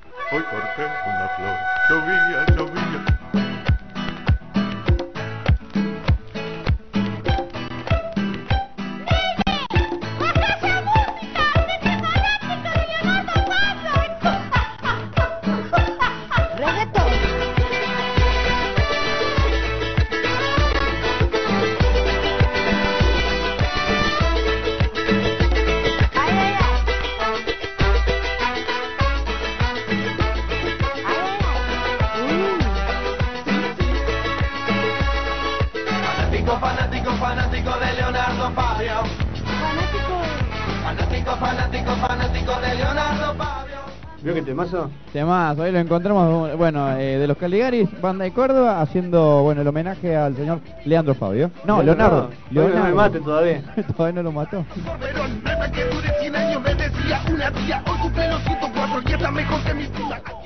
[45.31, 49.69] Temás, hoy lo encontramos, bueno, eh, de los Caligaris, banda de Córdoba, haciendo, bueno, el
[49.69, 51.53] homenaje al señor Leandro Fabio.
[51.65, 52.31] No, Leonardo.
[52.51, 53.63] No, no me mate todavía.
[53.97, 54.65] todavía no lo mató.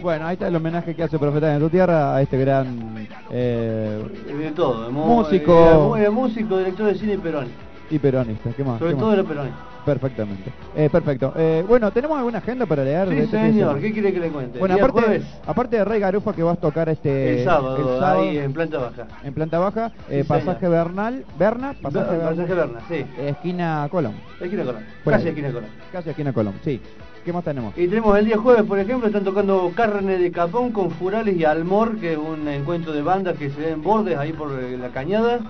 [0.03, 4.05] Bueno, ahí está el homenaje que hace Profeta en tu Tierra a este gran eh,
[4.39, 7.49] De todo, músico músico, director de cine y perón.
[7.89, 8.51] y peronista.
[8.55, 8.79] ¿Qué más?
[8.81, 9.19] Sobre ¿Qué todo más?
[9.19, 9.74] era peronista.
[9.85, 10.51] Perfectamente.
[10.75, 11.35] Eh, perfecto.
[11.37, 13.09] Eh, bueno, ¿tenemos alguna agenda para leer?
[13.11, 13.79] Sí, este señor.
[13.81, 14.59] ¿Qué quiere que le cuente?
[14.59, 18.01] Bueno, aparte, jueves, aparte de Rey Garufa que vas a tocar este el sábado, el
[18.01, 19.07] sábado ahí en planta baja.
[19.23, 20.73] en planta baja, eh, Sí, pasaje señor.
[20.87, 23.07] Bernal, Berna, pasaje, Be- Bernal, pasaje Berna, sí.
[23.19, 24.15] esquina Colón.
[24.41, 24.83] Esquina Colón.
[25.05, 25.71] Bueno, Casi esquina Colón.
[25.93, 26.81] Casi esquina Colón, sí.
[27.25, 27.77] ¿Qué más tenemos?
[27.77, 31.45] Y tenemos el día jueves, por ejemplo, están tocando Carne de Capón con Furales y
[31.45, 35.41] Almor, que es un encuentro de bandas que se ven bordes ahí por la cañada.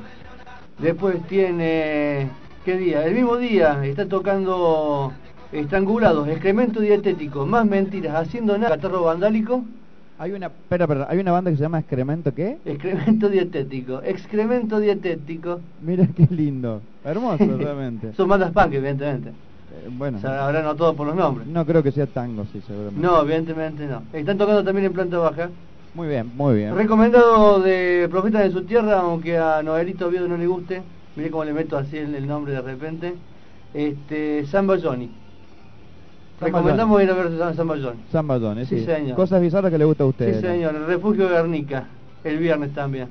[0.78, 2.28] Después tiene,
[2.64, 3.04] ¿qué día?
[3.06, 5.12] El mismo día está tocando
[5.52, 9.64] Estrangulados, Excremento Dietético, Más Mentiras, Haciendo Nada, Catarro Vandálico.
[10.18, 12.58] Hay una, espera, espera, hay una banda que se llama Excremento, ¿qué?
[12.64, 15.60] Excremento Dietético, Excremento Dietético.
[15.82, 18.12] Mira qué lindo, hermoso realmente.
[18.14, 19.30] Son bandas punk, evidentemente.
[19.30, 21.46] Eh, bueno, O sea, habrán notado por los nombres.
[21.48, 23.00] no creo que sea tango, sí, seguramente.
[23.00, 24.02] No, evidentemente no.
[24.12, 25.50] Están tocando también en planta baja.
[25.94, 26.74] Muy bien, muy bien.
[26.74, 30.82] Recomendado de Profetas de su Tierra, aunque a Noelito Oviedo no le guste.
[31.16, 33.14] Mire cómo le meto así el, el nombre de repente.
[33.72, 35.10] Este, Samba Johnny.
[36.40, 38.02] Recomendamos ir a ver San- Johnny.
[38.10, 38.80] San Badones, sí.
[38.80, 39.16] Sí, señor.
[39.16, 40.34] Cosas bizarras que le gusta a usted.
[40.34, 40.74] Sí, señor.
[40.74, 41.88] El Refugio Guernica.
[42.24, 43.08] El viernes también.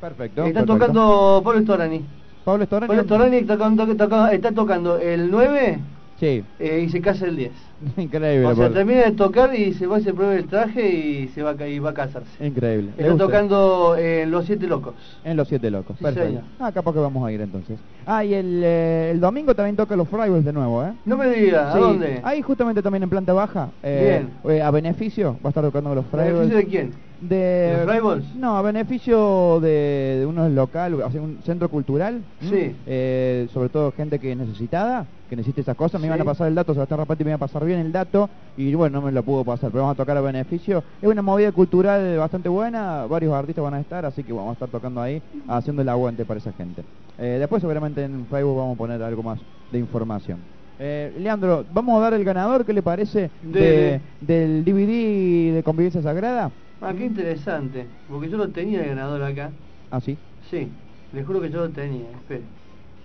[0.00, 0.42] Perfecto.
[0.44, 0.66] Perfecto.
[0.66, 2.06] tocando Pablo Storani.
[2.44, 2.88] Pablo Storani.
[2.88, 5.80] Pablo Storani está tocando, está tocando el 9
[6.18, 7.52] Sí, eh, y se casa el 10.
[7.96, 8.46] increíble.
[8.46, 11.42] O sea, termina de tocar y se va a hacer prueba el traje y se
[11.42, 12.44] va y va a casarse.
[12.44, 12.90] Increíble.
[12.96, 14.94] ¿Le Está tocando en Los Siete Locos.
[15.24, 15.96] En Los Siete Locos.
[15.98, 16.28] Sí, Perfecto.
[16.28, 16.42] señor.
[16.58, 17.78] Ah, capaz que vamos a ir entonces.
[18.06, 20.92] Ah, y el, eh, el domingo también toca los Fridays de nuevo, ¿eh?
[21.04, 22.20] No me digas, ¿a dónde?
[22.24, 23.70] Ahí justamente también en planta baja.
[23.82, 26.32] eh, eh, a beneficio va a estar tocando los Fridays.
[26.32, 27.07] ¿Beneficio de quién?
[27.20, 28.34] De, ¿De los?
[28.36, 32.22] No, a beneficio de, de unos local, o sea, un centro cultural.
[32.40, 32.76] Sí.
[32.86, 36.00] Eh, sobre todo gente que es necesitada, que necesita esas cosas.
[36.00, 36.08] Me Sí.
[36.08, 38.72] iban a pasar el dato, Sebastián Rapati me iba a pasar bien el dato y
[38.74, 40.84] bueno, no me lo pudo pasar, pero vamos a tocar a beneficio.
[41.02, 44.52] Es una movida cultural bastante buena, varios artistas van a estar, así que vamos a
[44.52, 46.82] estar tocando ahí, haciendo el aguante para esa gente.
[47.18, 49.40] Eh, después seguramente en Facebook vamos a poner algo más
[49.72, 50.38] de información.
[50.78, 53.32] Eh, Leandro, vamos a dar el ganador, ¿qué le parece?
[53.42, 56.52] De- del DVD de Convivencia Sagrada.
[56.80, 57.86] Ah, qué interesante.
[58.08, 59.52] Porque yo lo tenía el ganador acá.
[59.90, 60.18] Ah, sí.
[60.50, 60.68] Sí,
[61.12, 62.10] le juro que yo lo tenía.
[62.10, 62.44] Espere.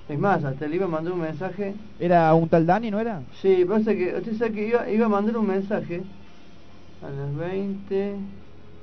[0.08, 1.76] Es más, hasta le iba a mandar un mensaje.
[1.98, 3.24] ¿Era un tal Dani, no era?
[3.42, 6.04] Sí, pasa que usted sabe que iba, iba a mandar un mensaje
[7.02, 8.20] a las 20.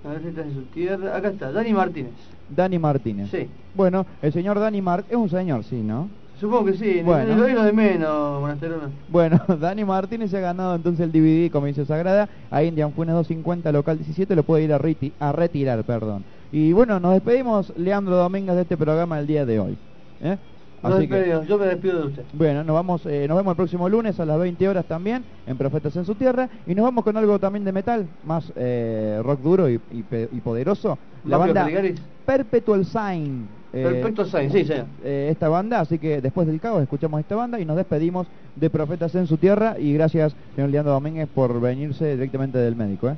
[0.05, 1.17] A ver si está en su tierra.
[1.17, 2.15] Acá está, Dani Martínez.
[2.49, 3.31] Dani Martínez.
[3.31, 3.49] Sí.
[3.75, 6.11] Bueno, el señor Dani Martínez, es un señor, sí, ¿no?
[6.41, 7.37] Supongo que sí, Bueno.
[7.37, 8.91] lo de menos, Monasterona.
[9.09, 13.71] Bueno, Dani Martínez se ha ganado entonces el DVD Convivencia Sagrada, ahí en Dianfunes 250,
[13.73, 16.25] local 17, lo puede ir a, reti- a retirar, perdón.
[16.51, 19.77] Y bueno, nos despedimos, Leandro Domínguez, de este programa el día de hoy.
[20.23, 20.39] ¿eh?
[20.83, 22.25] Nos Así que- despedimos, yo me despido de usted.
[22.33, 25.59] Bueno, nos vamos, eh, nos vemos el próximo lunes a las 20 horas también en
[25.59, 29.41] Profetas en su Tierra y nos vamos con algo también de metal, más eh, rock
[29.43, 30.03] duro y, y
[30.33, 30.97] y poderoso.
[31.27, 31.81] La ¿Mafia banda?
[32.25, 33.60] Perpetual Sign.
[33.73, 34.87] Eh, Perfecto sí, señor.
[35.05, 38.27] eh, esta banda, así que después del caos escuchamos esta banda y nos despedimos
[38.57, 43.09] de Profetas en su Tierra y gracias, señor Leandro Domínguez, por venirse directamente del médico.
[43.11, 43.17] ¿eh?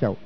[0.00, 0.16] Chau.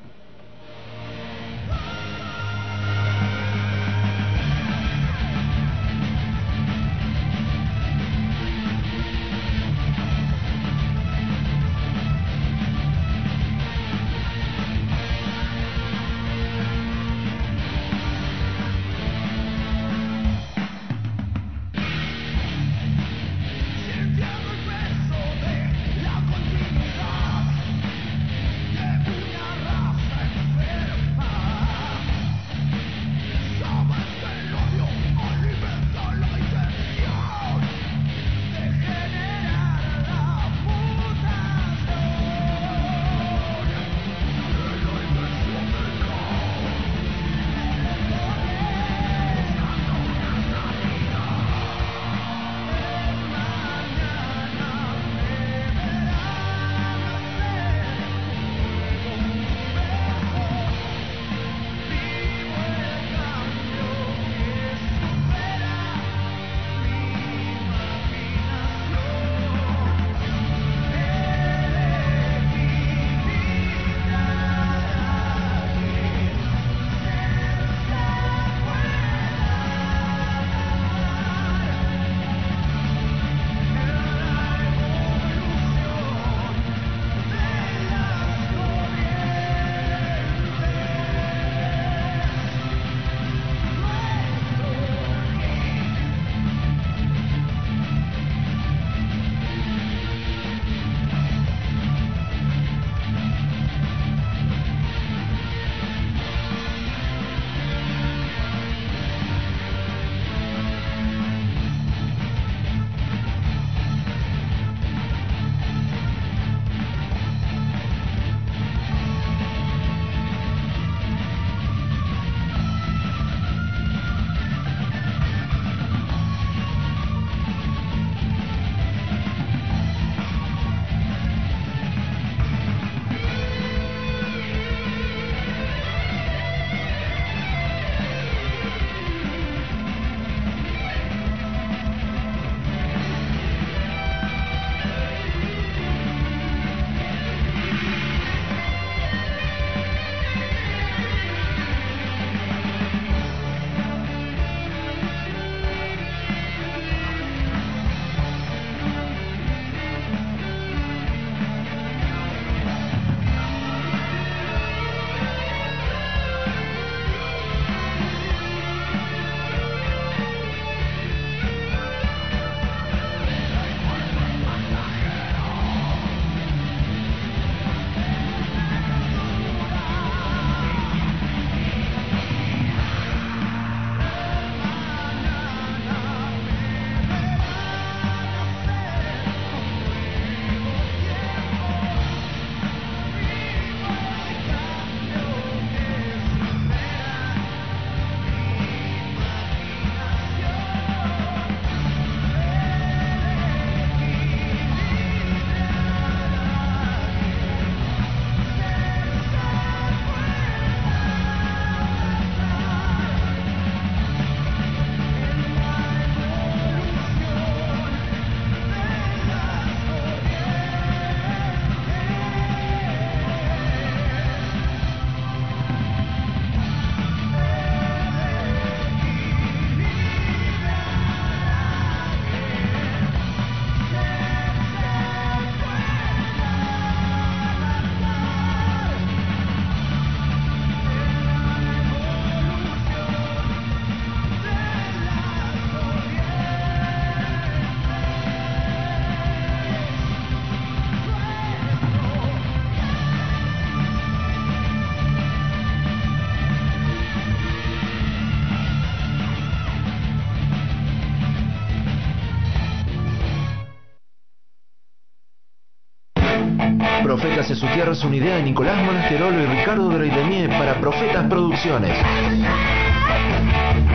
[267.59, 271.99] Su tierra es una idea de Nicolás Monasterolo y Ricardo Droidemier para Profetas Producciones.